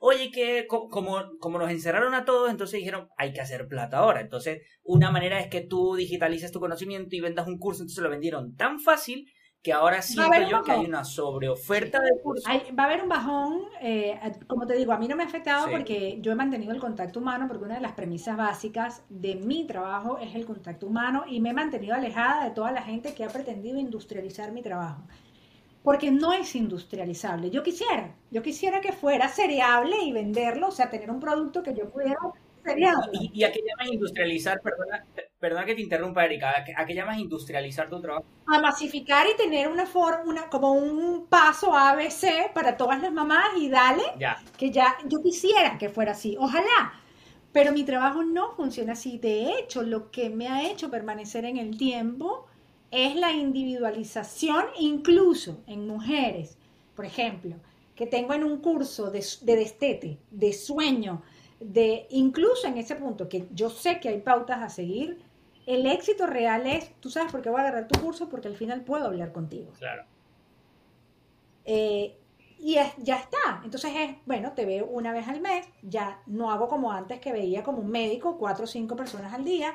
[0.00, 4.20] oye, que como, como nos encerraron a todos, entonces dijeron, hay que hacer plata ahora.
[4.20, 8.10] Entonces, una manera es que tú digitalices tu conocimiento y vendas un curso, entonces lo
[8.10, 9.30] vendieron tan fácil
[9.62, 12.44] que ahora siento yo que hay una sobreoferta de cursos.
[12.46, 15.68] va a haber un bajón, eh, como te digo, a mí no me ha afectado
[15.70, 19.66] porque yo he mantenido el contacto humano, porque una de las premisas básicas de mi
[19.66, 23.24] trabajo es el contacto humano y me he mantenido alejada de toda la gente que
[23.24, 25.02] ha pretendido industrializar mi trabajo.
[25.88, 27.48] Porque no es industrializable.
[27.48, 31.74] Yo quisiera, yo quisiera que fuera cereable y venderlo, o sea, tener un producto que
[31.74, 32.18] yo pudiera
[33.14, 34.60] ¿Y, ¿Y, a qué llamas industrializar?
[34.60, 35.02] Perdona,
[35.40, 36.52] perdona que te interrumpa, Erika.
[36.76, 38.26] ¿A qué, llamas industrializar tu trabajo?
[38.48, 43.70] A masificar y tener una forma, como un paso ABC para todas las mamás y
[43.70, 44.42] dale, ya.
[44.58, 46.36] que ya yo quisiera que fuera así.
[46.38, 47.00] Ojalá.
[47.50, 49.16] Pero mi trabajo no funciona así.
[49.16, 52.47] De hecho, lo que me ha hecho permanecer en el tiempo
[52.90, 56.56] es la individualización, incluso en mujeres.
[56.94, 57.56] Por ejemplo,
[57.94, 61.22] que tengo en un curso de, de destete, de sueño,
[61.60, 65.20] de incluso en ese punto que yo sé que hay pautas a seguir,
[65.66, 68.56] el éxito real es, tú sabes por qué voy a agarrar tu curso, porque al
[68.56, 69.70] final puedo hablar contigo.
[69.78, 70.04] Claro.
[71.66, 72.16] Eh,
[72.58, 73.60] y ya está.
[73.64, 77.32] Entonces es, bueno, te veo una vez al mes, ya no hago como antes que
[77.32, 79.74] veía como un médico, cuatro o cinco personas al día,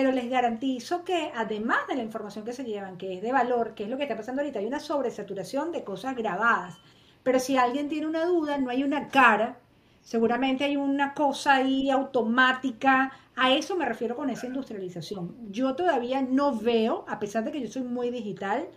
[0.00, 3.74] pero les garantizo que además de la información que se llevan, que es de valor,
[3.74, 6.78] que es lo que está pasando ahorita, hay una sobresaturación de cosas grabadas.
[7.22, 9.58] Pero si alguien tiene una duda, no hay una cara
[10.00, 13.12] Seguramente hay una cosa ahí automática.
[13.36, 15.36] A eso me refiero con esa industrialización.
[15.50, 18.68] Yo todavía no veo, a pesar de que yo soy muy digital,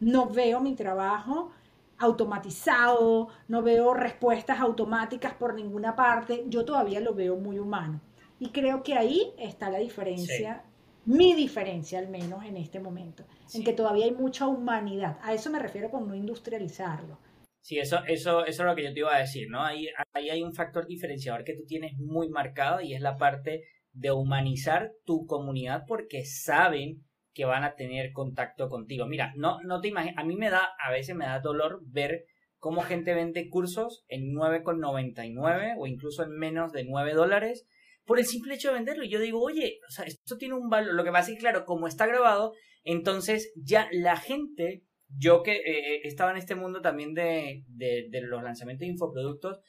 [0.00, 1.52] no veo mi trabajo
[1.98, 6.46] automatizado, no veo respuestas automáticas por ninguna parte.
[6.48, 8.00] Yo todavía lo veo muy humano.
[8.38, 10.64] Y creo que ahí está la diferencia,
[11.04, 15.18] mi diferencia al menos en este momento, en que todavía hay mucha humanidad.
[15.22, 17.18] A eso me refiero con no industrializarlo.
[17.60, 19.64] Sí, eso, eso, eso es lo que yo te iba a decir, ¿no?
[19.64, 23.62] Ahí, ahí hay un factor diferenciador que tú tienes muy marcado y es la parte
[23.92, 29.06] de humanizar tu comunidad porque saben que van a tener contacto contigo.
[29.06, 32.24] Mira, no, no te imaginas, a mí me da, a veces me da dolor ver
[32.58, 37.66] cómo gente vende cursos en 9,99 o incluso en menos de 9 dólares
[38.04, 39.04] por el simple hecho de venderlo.
[39.04, 40.94] Y yo digo, oye, esto tiene un valor.
[40.94, 42.52] Lo que pasa es que, claro, como está grabado,
[42.84, 44.84] entonces ya la gente
[45.16, 49.60] yo que eh, estaba en este mundo también de, de, de los lanzamientos de infoproductos,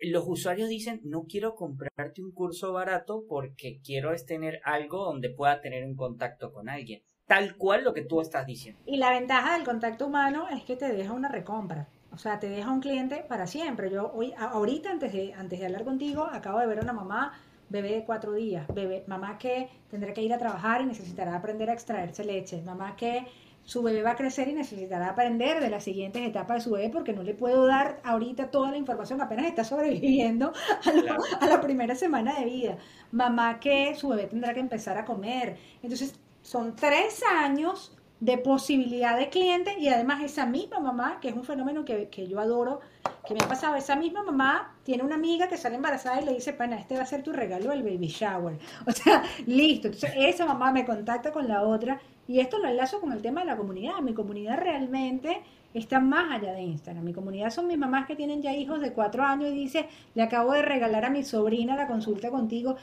[0.00, 5.30] los usuarios dicen, no quiero comprarte un curso barato porque quiero es tener algo donde
[5.30, 7.02] pueda tener un contacto con alguien.
[7.26, 8.80] Tal cual lo que tú estás diciendo.
[8.86, 11.88] Y la ventaja del contacto humano es que te deja una recompra.
[12.10, 13.90] O sea, te deja un cliente para siempre.
[13.90, 17.38] Yo hoy, ahorita antes de, antes de hablar contigo, acabo de ver a una mamá,
[17.70, 21.70] bebé de cuatro días, bebé, mamá que tendrá que ir a trabajar y necesitará aprender
[21.70, 23.26] a extraerse leche, mamá que
[23.68, 26.88] su bebé va a crecer y necesitará aprender de las siguientes etapas de su bebé
[26.88, 30.54] porque no le puedo dar ahorita toda la información, apenas está sobreviviendo
[31.40, 32.78] a, la primera semana de vida.
[33.12, 35.58] Mamá que su bebé tendrá que empezar a comer.
[35.82, 41.34] Entonces, son tres años de posibilidad de cliente y además esa misma mamá, que es
[41.34, 42.80] un fenómeno que, que, yo adoro,
[43.26, 46.34] que me ha pasado, esa misma mamá tiene una amiga que sale embarazada y le
[46.34, 48.58] dice, pana, este va a ser tu regalo el baby shower.
[48.86, 49.88] O sea, listo.
[49.88, 53.40] Entonces esa mamá me contacta con la otra y esto lo enlazo con el tema
[53.40, 54.00] de la comunidad.
[54.00, 55.42] Mi comunidad realmente
[55.74, 57.04] está más allá de Instagram.
[57.04, 60.22] Mi comunidad son mis mamás que tienen ya hijos de cuatro años y dice, le
[60.22, 62.76] acabo de regalar a mi sobrina la consulta contigo.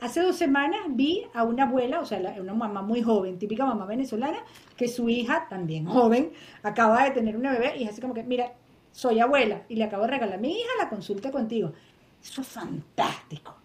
[0.00, 3.86] Hace dos semanas vi a una abuela, o sea, una mamá muy joven, típica mamá
[3.86, 4.38] venezolana,
[4.76, 6.32] que su hija, también joven,
[6.62, 8.52] acaba de tener una bebé y es así como que, mira,
[8.92, 11.72] soy abuela y le acabo de regalar a mi hija la consulta contigo.
[12.22, 13.56] Eso es fantástico.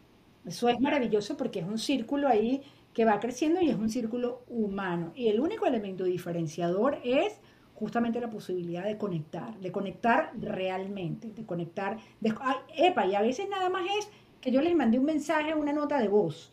[0.45, 2.61] Eso es maravilloso porque es un círculo ahí
[2.93, 5.11] que va creciendo y es un círculo humano.
[5.15, 7.39] Y el único elemento diferenciador es
[7.79, 11.97] justamente la posibilidad de conectar, de conectar realmente, de conectar.
[12.19, 12.33] De,
[12.75, 14.09] epa, y a veces nada más es
[14.41, 16.51] que yo les mandé un mensaje, una nota de voz.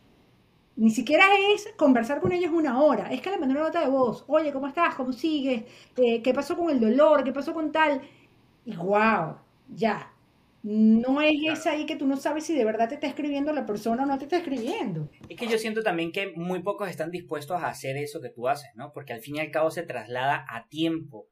[0.77, 3.89] Ni siquiera es conversar con ellos una hora, es que les mandé una nota de
[3.89, 4.25] voz.
[4.29, 4.95] Oye, ¿cómo estás?
[4.95, 5.65] ¿Cómo sigues?
[5.97, 7.25] Eh, ¿Qué pasó con el dolor?
[7.25, 8.03] ¿Qué pasó con tal?
[8.65, 9.37] Y wow,
[9.75, 10.13] ya,
[10.69, 13.67] no es esa ahí que tú no sabes si de verdad te está escribiendo la
[13.67, 15.09] persona o no te está escribiendo.
[15.29, 18.49] Es que yo siento también que muy pocos están dispuestos a hacer eso que tú
[18.49, 18.93] haces, ¿no?
[18.93, 21.29] Porque al fin y al cabo se traslada a tiempo.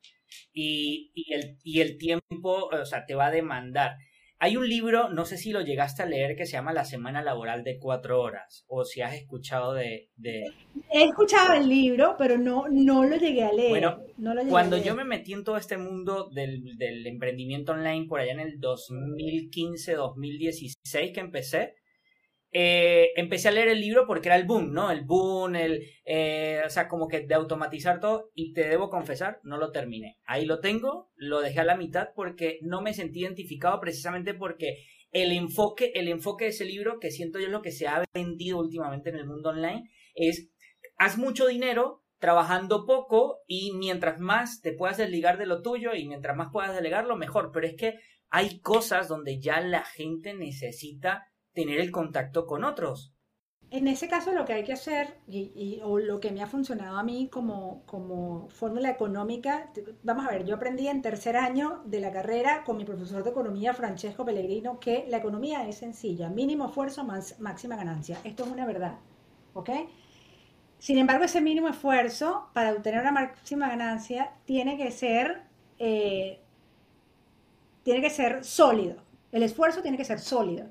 [0.53, 3.97] Y, y, el, y el tiempo, o sea, te va a demandar.
[4.45, 7.23] Hay un libro, no sé si lo llegaste a leer, que se llama La Semana
[7.23, 10.11] Laboral de Cuatro Horas, o si has escuchado de...
[10.23, 13.71] He escuchado el libro, pero no, no lo llegué a leer.
[13.71, 14.03] Bueno,
[14.51, 18.41] cuando yo me metí en todo este mundo del, del emprendimiento online por allá en
[18.41, 21.77] el 2015-2016 que empecé,
[22.57, 24.93] eh, empecé a leer el libro porque era el boom, ¿no?
[24.93, 29.41] El boom, el, eh, o sea, como que de automatizar todo y te debo confesar,
[29.43, 30.21] no lo terminé.
[30.25, 34.87] Ahí lo tengo, lo dejé a la mitad porque no me sentí identificado precisamente porque
[35.11, 38.05] el enfoque, el enfoque de ese libro, que siento yo es lo que se ha
[38.15, 40.49] vendido últimamente en el mundo online, es
[40.97, 46.07] haz mucho dinero trabajando poco y mientras más te puedas desligar de lo tuyo y
[46.07, 47.51] mientras más puedas delegarlo, mejor.
[47.53, 47.95] Pero es que
[48.31, 53.15] hay cosas donde ya la gente necesita tener el contacto con otros.
[53.71, 56.97] En ese caso lo que hay que hacer, y, o lo que me ha funcionado
[56.97, 59.73] a mí como, como fórmula económica,
[60.05, 63.31] vamos a ver, yo aprendí en tercer año de la carrera con mi profesor de
[63.31, 68.19] economía, Francesco Pellegrino, que la economía es sencilla, mínimo esfuerzo, máxima ganancia.
[68.23, 68.99] Esto es una verdad,
[69.55, 69.71] ¿ok?
[70.79, 75.43] Sin embargo, ese mínimo esfuerzo para obtener una máxima ganancia tiene que ser,
[75.79, 76.39] eh,
[77.83, 78.97] tiene que ser sólido.
[79.33, 80.67] El esfuerzo tiene que ser sólido.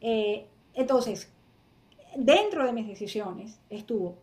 [0.00, 1.30] Eh, entonces,
[2.16, 4.16] dentro de mis decisiones estuvo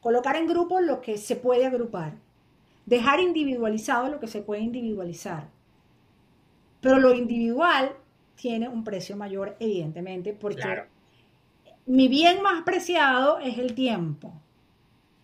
[0.00, 2.14] colocar en grupo lo que se puede agrupar,
[2.86, 5.48] dejar individualizado lo que se puede individualizar.
[6.80, 7.92] Pero lo individual
[8.36, 10.84] tiene un precio mayor, evidentemente, porque
[11.86, 14.32] mi bien más preciado es el tiempo.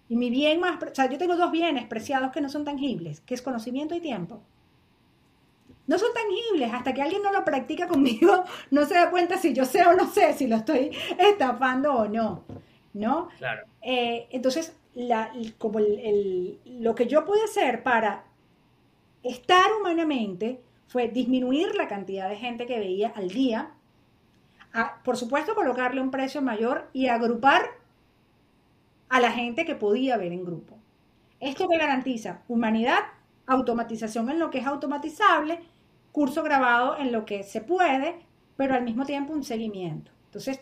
[0.09, 3.21] Y mi bien más, o sea, yo tengo dos bienes preciados que no son tangibles,
[3.21, 4.43] que es conocimiento y tiempo
[5.87, 6.73] no son tangibles.
[6.73, 9.95] Hasta que alguien no lo practica conmigo, no se da cuenta si yo sé o
[9.95, 12.45] no sé, si lo estoy estafando o no.
[12.93, 13.29] ¿No?
[13.39, 13.67] Claro.
[13.83, 18.25] Eh, entonces, la, como lo que yo pude hacer para
[19.23, 23.73] estar humanamente fue disminuir la cantidad de gente que veía al día,
[25.05, 27.63] por supuesto colocarle un precio mayor y agrupar
[29.09, 30.77] a la gente que podía ver en grupo.
[31.41, 32.99] Esto que garantiza humanidad,
[33.47, 35.61] automatización en lo que es automatizable
[36.15, 38.15] curso grabado en lo que se puede,
[38.57, 40.13] pero al mismo tiempo un seguimiento.
[40.27, 40.61] Entonces,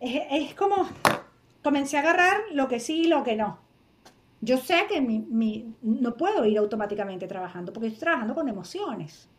[0.00, 0.88] es, como,
[1.62, 3.60] comencé a agarrar lo que sí y lo que no.
[4.40, 9.30] Yo sé que mi, no puedo ir automáticamente trabajando porque estoy trabajando con emociones.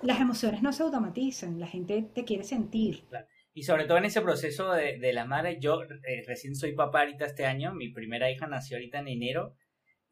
[0.00, 3.04] Las emociones no se automatizan, la gente te quiere sentir.
[3.52, 7.00] Y sobre todo en ese proceso de, de la madre, yo eh, recién soy papá
[7.00, 9.54] ahorita este año, mi primera hija nació ahorita en enero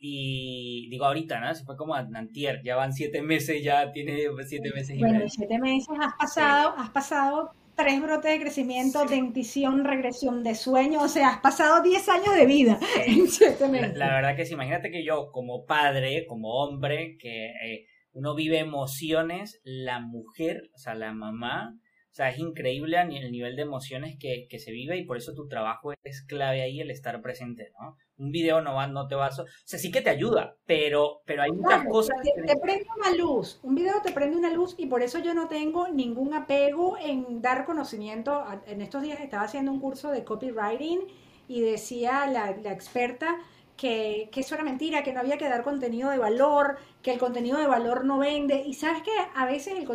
[0.01, 1.55] y digo ahorita, ¿no?
[1.55, 5.59] Se fue como antier, ya van siete meses, ya tiene siete meses y Bueno, siete
[5.59, 11.29] meses has pasado, has pasado tres brotes de crecimiento, dentición, regresión de sueño, o sea,
[11.29, 12.81] has pasado 10 años de vida
[13.95, 18.59] La, verdad que sí, imagínate que yo como padre, como hombre, que eh, uno vive
[18.59, 21.73] emociones, la mujer, o sea, la mamá,
[22.11, 25.33] o sea, es increíble el nivel de emociones que, que se vive y por eso
[25.35, 27.97] tu trabajo es clave ahí, el estar presente, ¿no?
[28.19, 29.31] Un video no, va, no te va a...
[29.31, 32.17] O sea, sí que te ayuda, pero, pero hay muchas cosas...
[32.23, 35.35] Te, te, prende una luz, un video te prende una luz y por eso yo
[35.35, 38.45] no tengo ningún apego en dar conocimiento.
[38.67, 41.01] En estos días estaba haciendo un curso de copywriting
[41.47, 43.37] y decía la, la experta
[43.77, 47.19] que, que, eso era mentira, que no había que dar contenido de valor, que el
[47.19, 48.65] contenido de valor no vende.
[48.67, 49.87] Y sabes que a veces el,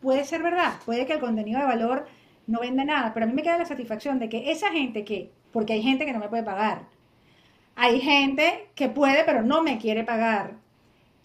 [0.00, 2.06] puede ser verdad, puede que el contenido de valor
[2.46, 5.32] no venda nada, pero a mí me queda la satisfacción de que esa gente que,
[5.52, 6.88] porque hay gente que no me puede pagar,
[7.74, 10.54] hay gente que puede, pero no me quiere pagar.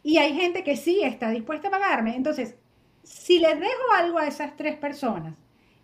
[0.03, 2.15] Y hay gente que sí está dispuesta a pagarme.
[2.15, 2.55] Entonces,
[3.03, 5.35] si les dejo algo a esas tres personas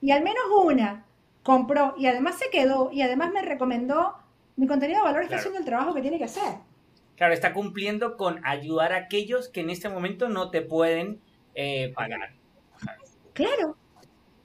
[0.01, 1.05] y al menos una
[1.43, 4.15] compró y además se quedó y además me recomendó,
[4.55, 6.55] mi contenido de valor está haciendo el trabajo que tiene que hacer.
[7.15, 11.21] Claro, está cumpliendo con ayudar a aquellos que en este momento no te pueden
[11.55, 12.33] eh, pagar.
[13.33, 13.75] Claro,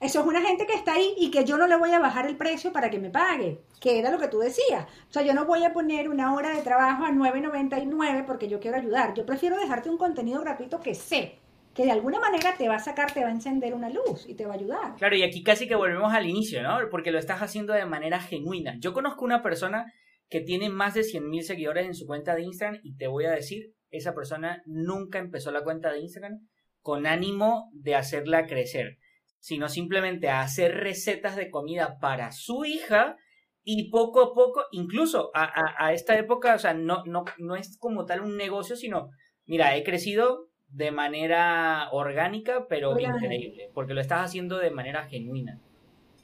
[0.01, 2.25] eso es una gente que está ahí y que yo no le voy a bajar
[2.25, 4.85] el precio para que me pague, que era lo que tú decías.
[5.09, 8.61] O sea, yo no voy a poner una hora de trabajo a 9.99 porque yo
[8.61, 9.13] quiero ayudar.
[9.13, 11.39] Yo prefiero dejarte un contenido gratuito que sé
[11.73, 14.35] que de alguna manera te va a sacar, te va a encender una luz y
[14.35, 14.95] te va a ayudar.
[14.95, 16.77] Claro, y aquí casi que volvemos al inicio, ¿no?
[16.89, 18.75] Porque lo estás haciendo de manera genuina.
[18.79, 19.91] Yo conozco una persona
[20.29, 23.31] que tiene más de 100.000 seguidores en su cuenta de Instagram y te voy a
[23.31, 26.39] decir, esa persona nunca empezó la cuenta de Instagram
[26.81, 28.98] con ánimo de hacerla crecer
[29.39, 33.17] sino simplemente a hacer recetas de comida para su hija
[33.63, 38.05] y poco a poco, incluso a, esta época, o sea, no, no, no es como
[38.05, 39.09] tal un negocio, sino,
[39.45, 45.59] mira, he crecido de manera orgánica, pero increíble, porque lo estás haciendo de manera genuina.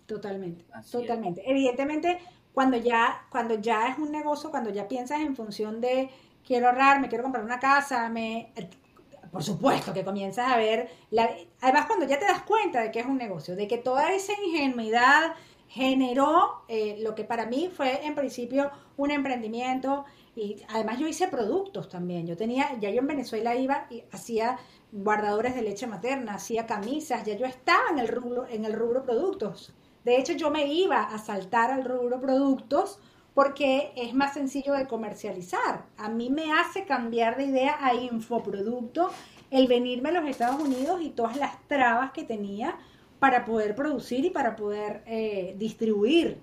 [0.06, 1.42] Totalmente, totalmente.
[1.46, 2.20] Evidentemente,
[2.54, 6.10] cuando ya, cuando ya es un negocio, cuando ya piensas en función de
[6.46, 8.54] quiero ahorrar, me quiero comprar una casa, me
[9.36, 11.30] por supuesto que comienzas a ver, la,
[11.60, 14.32] además cuando ya te das cuenta de que es un negocio, de que toda esa
[14.42, 15.34] ingenuidad
[15.68, 20.06] generó eh, lo que para mí fue en principio un emprendimiento.
[20.38, 24.58] Y además yo hice productos también, yo tenía, ya yo en Venezuela iba y hacía
[24.94, 29.04] guardadores de leche materna, hacía camisas, ya yo estaba en el rubro, en el rubro
[29.04, 29.74] productos.
[30.06, 33.00] De hecho, yo me iba a saltar al rubro productos
[33.36, 35.86] porque es más sencillo de comercializar.
[35.98, 39.12] A mí me hace cambiar de idea a infoproducto
[39.52, 42.78] el venirme a los Estados Unidos y todas las trabas que tenía
[43.20, 46.40] para poder producir y para poder eh, distribuir.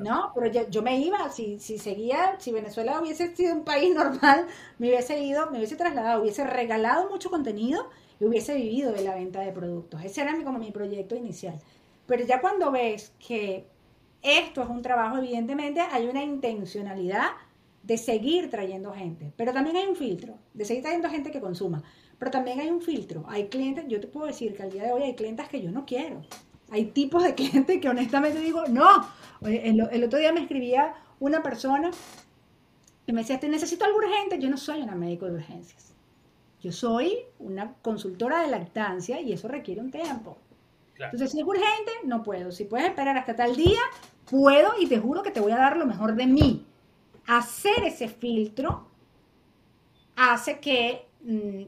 [0.00, 0.32] ¿No?
[0.34, 4.46] Pero yo, me iba, si, si seguía, si Venezuela hubiese sido un país normal,
[4.78, 7.88] me hubiese ido, me hubiese trasladado, hubiese regalado mucho contenido
[8.20, 10.04] y hubiese vivido de la venta de productos.
[10.04, 11.58] Ese era como mi proyecto inicial.
[12.06, 13.66] Pero ya cuando ves que
[14.22, 17.30] esto es un trabajo, evidentemente, hay una intencionalidad
[17.82, 21.82] de seguir trayendo gente, pero también hay un filtro, de seguir trayendo gente que consuma,
[22.18, 23.24] pero también hay un filtro.
[23.28, 25.70] Hay clientes, yo te puedo decir que al día de hoy hay clientes que yo
[25.70, 26.22] no quiero.
[26.70, 29.08] Hay tipos de clientes que honestamente digo, no.
[29.42, 31.90] El, otro día me escribía una persona
[33.06, 34.38] y me decía, te necesito algo urgente.
[34.38, 35.94] Yo no soy una médico de urgencias.
[36.60, 40.38] Yo soy una consultora de lactancia y eso requiere un tiempo.
[41.04, 42.50] Entonces, si es urgente, no puedo.
[42.50, 43.80] Si puedes esperar hasta tal día,
[44.30, 46.66] puedo y te juro que te voy a dar lo mejor de mí.
[47.26, 48.88] Hacer ese filtro
[50.16, 51.62] hace que mm,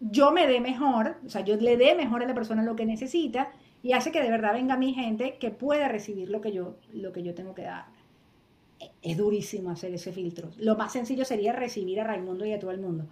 [0.00, 2.86] yo me dé mejor, o sea, yo le dé mejor a la persona lo que
[2.86, 3.50] necesita
[3.82, 7.12] y hace que de verdad venga mi gente que pueda recibir lo que yo, lo
[7.12, 7.86] que yo tengo que dar.
[9.00, 10.50] Es durísimo hacer ese filtro.
[10.58, 13.06] Lo más sencillo sería recibir a Raimundo y a todo el mundo.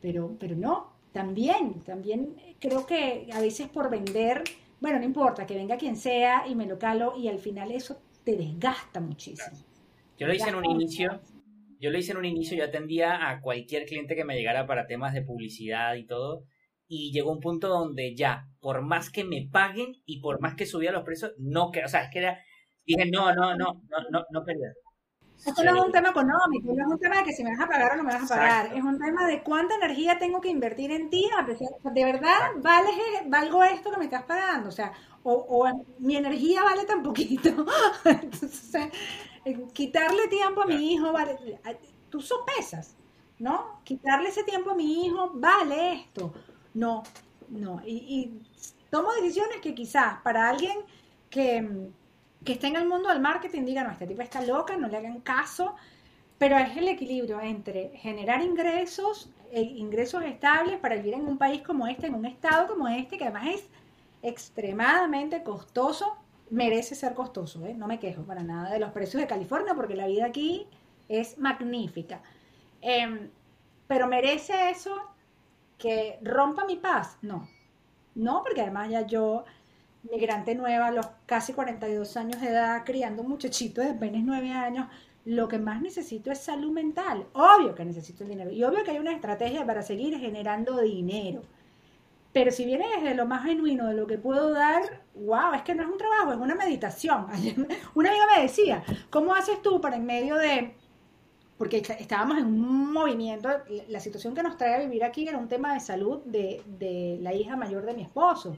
[0.00, 4.44] Pero, pero no, también, también creo que a veces por vender
[4.80, 8.00] bueno, no importa, que venga quien sea y me lo calo y al final eso
[8.24, 9.56] te desgasta muchísimo.
[10.18, 11.20] Yo lo hice en un inicio,
[11.80, 14.86] yo lo hice en un inicio, yo atendía a cualquier cliente que me llegara para
[14.86, 16.44] temas de publicidad y todo,
[16.88, 20.66] y llegó un punto donde ya, por más que me paguen y por más que
[20.66, 22.38] subía los precios, no, que, o sea, es que era,
[22.84, 24.44] dije, no, no, no, no, no, no.
[25.44, 27.60] Esto no es un tema económico, no es un tema de que si me vas
[27.60, 30.40] a pagar o no me vas a pagar, es un tema de cuánta energía tengo
[30.40, 31.28] que invertir en ti,
[31.84, 32.90] de verdad vale,
[33.26, 35.68] valgo esto que me estás pagando, o sea, o,
[35.98, 37.50] mi energía vale tan poquito,
[38.04, 38.88] entonces
[39.44, 41.60] eh, quitarle tiempo a mi hijo, vale,
[42.10, 42.96] tú sopesas,
[43.38, 43.80] ¿no?
[43.84, 46.32] Quitarle ese tiempo a mi hijo, vale esto,
[46.74, 47.04] no,
[47.48, 48.42] no, y, y
[48.90, 50.78] tomo decisiones que quizás para alguien
[51.30, 51.90] que
[52.44, 54.96] que está en el mundo del marketing diga, no, este tipo está loca, no le
[54.96, 55.74] hagan caso,
[56.38, 61.62] pero es el equilibrio entre generar ingresos, e ingresos estables para vivir en un país
[61.62, 63.68] como este, en un estado como este, que además es
[64.22, 66.16] extremadamente costoso
[66.50, 67.74] merece ser costoso, ¿eh?
[67.74, 70.66] no me quejo para nada de los precios de California porque la vida aquí
[71.08, 72.22] es magnífica.
[72.80, 73.30] Em,
[73.86, 74.96] pero merece eso
[75.78, 77.48] que rompa mi paz, no.
[78.14, 79.44] No, porque además ya yo,
[80.12, 84.50] migrante nueva, a los casi 42 años de edad, criando un muchachito de apenas 9
[84.50, 84.88] años,
[85.24, 87.26] lo que más necesito es salud mental.
[87.34, 88.50] Obvio que necesito el dinero.
[88.50, 91.42] Y obvio que hay una estrategia para seguir generando dinero.
[92.32, 95.74] Pero si viene desde lo más genuino de lo que puedo dar, wow, es que
[95.74, 97.26] no es un trabajo, es una meditación.
[97.94, 100.74] Una amiga me decía, ¿cómo haces tú para en medio de...
[101.56, 103.48] Porque estábamos en un movimiento,
[103.88, 107.18] la situación que nos trae a vivir aquí era un tema de salud de, de
[107.20, 108.56] la hija mayor de mi esposo.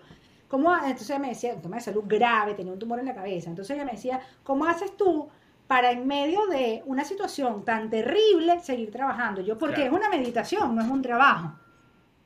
[0.51, 3.15] ¿Cómo, entonces ella me decía, un tema de salud grave, tenía un tumor en la
[3.15, 3.49] cabeza.
[3.49, 5.29] Entonces ella me decía, ¿cómo haces tú
[5.69, 9.43] para en medio de una situación tan terrible seguir trabajando?
[9.43, 11.53] Yo, porque es una meditación, no es un trabajo.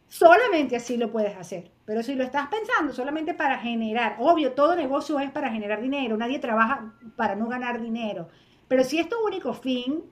[0.09, 1.70] Solamente así lo puedes hacer.
[1.85, 6.16] Pero si lo estás pensando solamente para generar, obvio, todo negocio es para generar dinero,
[6.16, 8.29] nadie trabaja para no ganar dinero.
[8.68, 10.03] Pero si es tu único fin,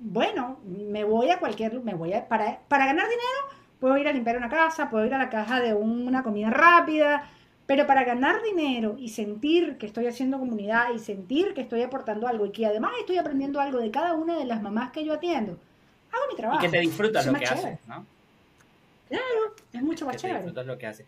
[0.00, 4.12] bueno, me voy a cualquier, me voy a, para, para ganar dinero, puedo ir a
[4.12, 7.30] limpiar una casa, puedo ir a la caja de una comida rápida,
[7.66, 12.26] pero para ganar dinero y sentir que estoy haciendo comunidad y sentir que estoy aportando
[12.28, 15.14] algo y que además estoy aprendiendo algo de cada una de las mamás que yo
[15.14, 15.58] atiendo,
[16.12, 16.60] hago mi trabajo.
[16.60, 18.06] Y que te disfrutas lo que haces, ¿no?
[19.08, 20.50] Claro, es mucho más chévere.
[20.64, 21.04] lo que hace.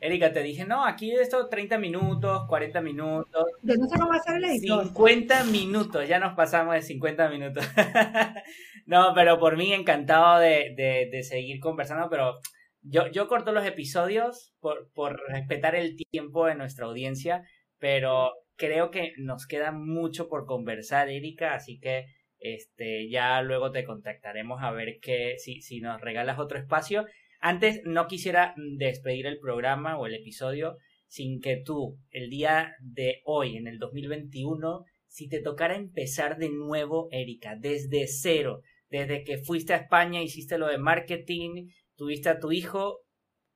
[0.00, 3.46] Erika, te dije, no, aquí esto 30 minutos, 40 minutos.
[3.62, 4.84] Yo no sé cómo hacer el editor.
[4.84, 7.64] 50 minutos, ya nos pasamos de 50 minutos.
[8.86, 12.38] no, pero por mí encantado de, de, de, seguir conversando, pero
[12.82, 17.42] yo, yo corto los episodios por, por respetar el tiempo de nuestra audiencia,
[17.78, 22.06] pero creo que nos queda mucho por conversar, Erika, así que
[22.38, 27.06] este, ya luego te contactaremos a ver que, si, si nos regalas otro espacio.
[27.40, 30.76] Antes no quisiera despedir el programa o el episodio
[31.06, 36.48] sin que tú, el día de hoy, en el 2021, si te tocara empezar de
[36.48, 42.38] nuevo, Erika, desde cero, desde que fuiste a España, hiciste lo de marketing, tuviste a
[42.38, 43.00] tu hijo,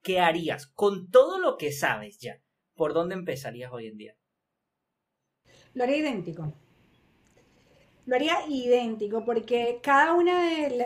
[0.03, 0.67] ¿qué harías?
[0.67, 2.41] Con todo lo que sabes ya,
[2.75, 4.17] ¿por dónde empezarías hoy en día?
[5.75, 6.53] Lo haría idéntico
[8.07, 10.33] lo haría idéntico porque cada uno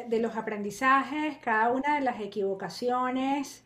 [0.09, 3.63] de, los aprendizajes, cada una de las equivocaciones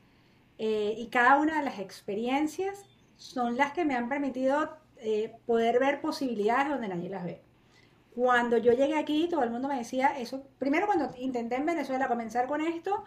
[0.59, 2.85] eh, y cada una de las experiencias
[3.17, 7.43] son las que me han permitido eh, poder ver posibilidades donde nadie las ve.
[8.15, 10.45] Cuando yo llegué aquí, todo el mundo me decía eso.
[10.59, 13.05] Primero, cuando intenté en Venezuela comenzar con esto,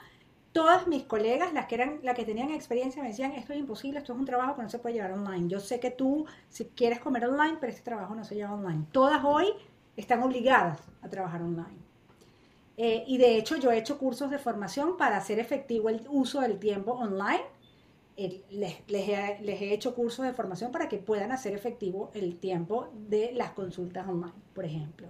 [0.52, 4.00] todas mis colegas, las que eran, las que tenían experiencia, me decían, esto es imposible,
[4.00, 5.48] esto es un trabajo que no se puede llevar online.
[5.48, 8.86] Yo sé que tú, si quieres comer online, pero este trabajo no se lleva online.
[8.92, 9.48] Todas hoy
[9.96, 11.88] están obligadas a trabajar online.
[12.78, 16.42] Eh, y de hecho yo he hecho cursos de formación para hacer efectivo el uso
[16.42, 17.42] del tiempo online.
[18.16, 23.32] Eh, les, he, hecho cursos de formación para que puedan hacer efectivo el tiempo de
[23.34, 25.08] las consultas online, por ejemplo.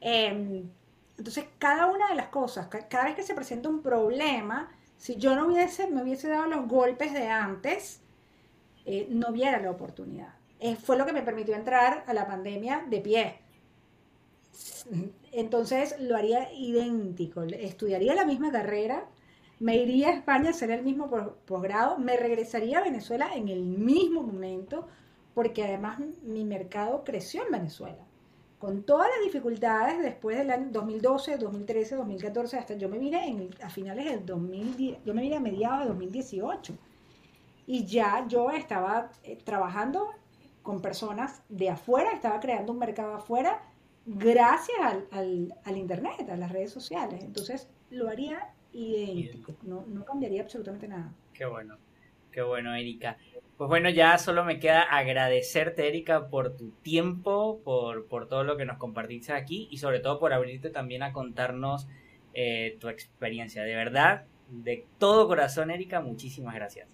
[0.00, 0.68] Em,
[1.18, 5.34] entonces, cada una de las cosas, cada vez que se presenta un problema, si yo
[5.34, 8.00] no hubiese, me hubiese dado los golpes de antes,
[8.86, 10.34] eh, no hubiera la oportunidad.
[10.82, 13.40] fue lo que me permitió entrar a la pandemia de pie
[15.32, 19.06] entonces lo haría idéntico, estudiaría la misma carrera,
[19.60, 21.10] me iría a España a hacer el mismo
[21.46, 24.86] posgrado, me regresaría a Venezuela en el mismo momento,
[25.34, 28.04] porque además mi mercado creció en Venezuela.
[28.58, 33.70] Con todas las dificultades después del año 2012, 2013, 2014, hasta yo me vine a
[33.70, 36.76] finales del 2010, yo me vine a mediados de 2018.
[37.66, 40.08] Y ya yo estaba eh, trabajando
[40.62, 43.62] con personas de afuera, estaba creando un mercado afuera
[44.06, 44.78] gracias
[45.12, 47.22] al, al, Internet, a las redes sociales.
[47.22, 51.12] Entonces lo haría idéntico, no, no cambiaría absolutamente nada.
[51.32, 51.76] Qué bueno,
[52.32, 53.16] qué bueno, Erika.
[53.58, 58.56] Pues bueno, ya solo me queda agradecerte, Erika, por tu tiempo, por, por todo lo
[58.56, 61.88] que nos compartiste aquí y sobre todo por abrirte también a contarnos
[62.34, 63.64] eh, tu experiencia.
[63.64, 66.88] De verdad, de todo corazón, Erika, muchísimas gracias.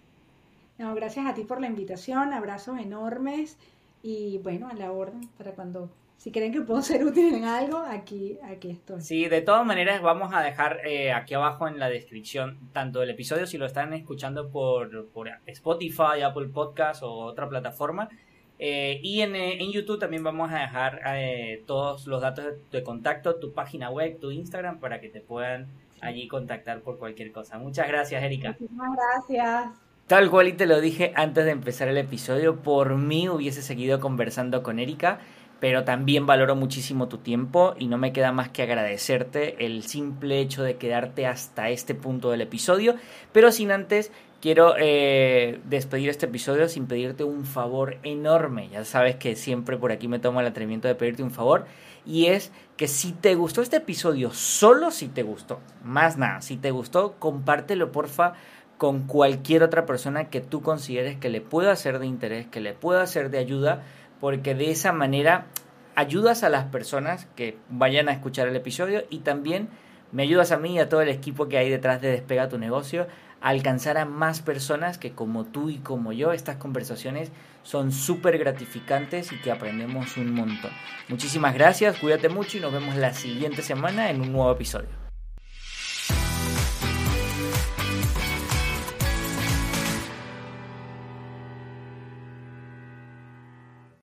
[0.78, 3.58] No, gracias a ti por la invitación, abrazos enormes
[4.02, 7.78] y bueno, a la orden para cuando si creen que puedo ser útil en algo,
[7.78, 9.00] aquí, aquí estoy.
[9.00, 13.10] Sí, de todas maneras vamos a dejar eh, aquí abajo en la descripción tanto el
[13.10, 18.08] episodio si lo están escuchando por, por Spotify, Apple Podcast o otra plataforma.
[18.58, 21.00] Eh, y en, eh, en, YouTube también vamos a dejar
[21.66, 25.66] todos los datos de, contacto, tu página web, tu Instagram, para que te puedan
[26.00, 27.58] allí contactar por cualquier cosa.
[27.58, 28.56] Muchas gracias, Erika.
[28.60, 29.84] Muchas gracias.
[30.06, 34.00] Tal cual y te lo dije antes de empezar el episodio, por mí hubiese seguido
[34.00, 35.20] conversando con Erika
[35.64, 40.38] pero también valoro muchísimo tu tiempo y no me queda más que agradecerte el simple
[40.40, 42.96] hecho de quedarte hasta este punto del episodio,
[43.32, 44.12] pero sin antes
[44.42, 49.90] quiero eh, despedir este episodio sin pedirte un favor enorme, ya sabes que siempre por
[49.90, 51.64] aquí me tomo el atrevimiento de pedirte un favor
[52.04, 56.58] y es que si te gustó este episodio, solo si te gustó, más nada, si
[56.58, 58.34] te gustó, compártelo porfa
[58.76, 62.74] con cualquier otra persona que tú consideres que le pueda ser de interés, que le
[62.74, 63.82] pueda ser de ayuda,
[64.24, 65.48] porque de esa manera
[65.96, 69.68] ayudas a las personas que vayan a escuchar el episodio y también
[70.12, 72.56] me ayudas a mí y a todo el equipo que hay detrás de Despega tu
[72.56, 73.06] negocio
[73.42, 77.32] a alcanzar a más personas que como tú y como yo estas conversaciones
[77.64, 80.70] son súper gratificantes y que aprendemos un montón.
[81.10, 85.03] Muchísimas gracias, cuídate mucho y nos vemos la siguiente semana en un nuevo episodio.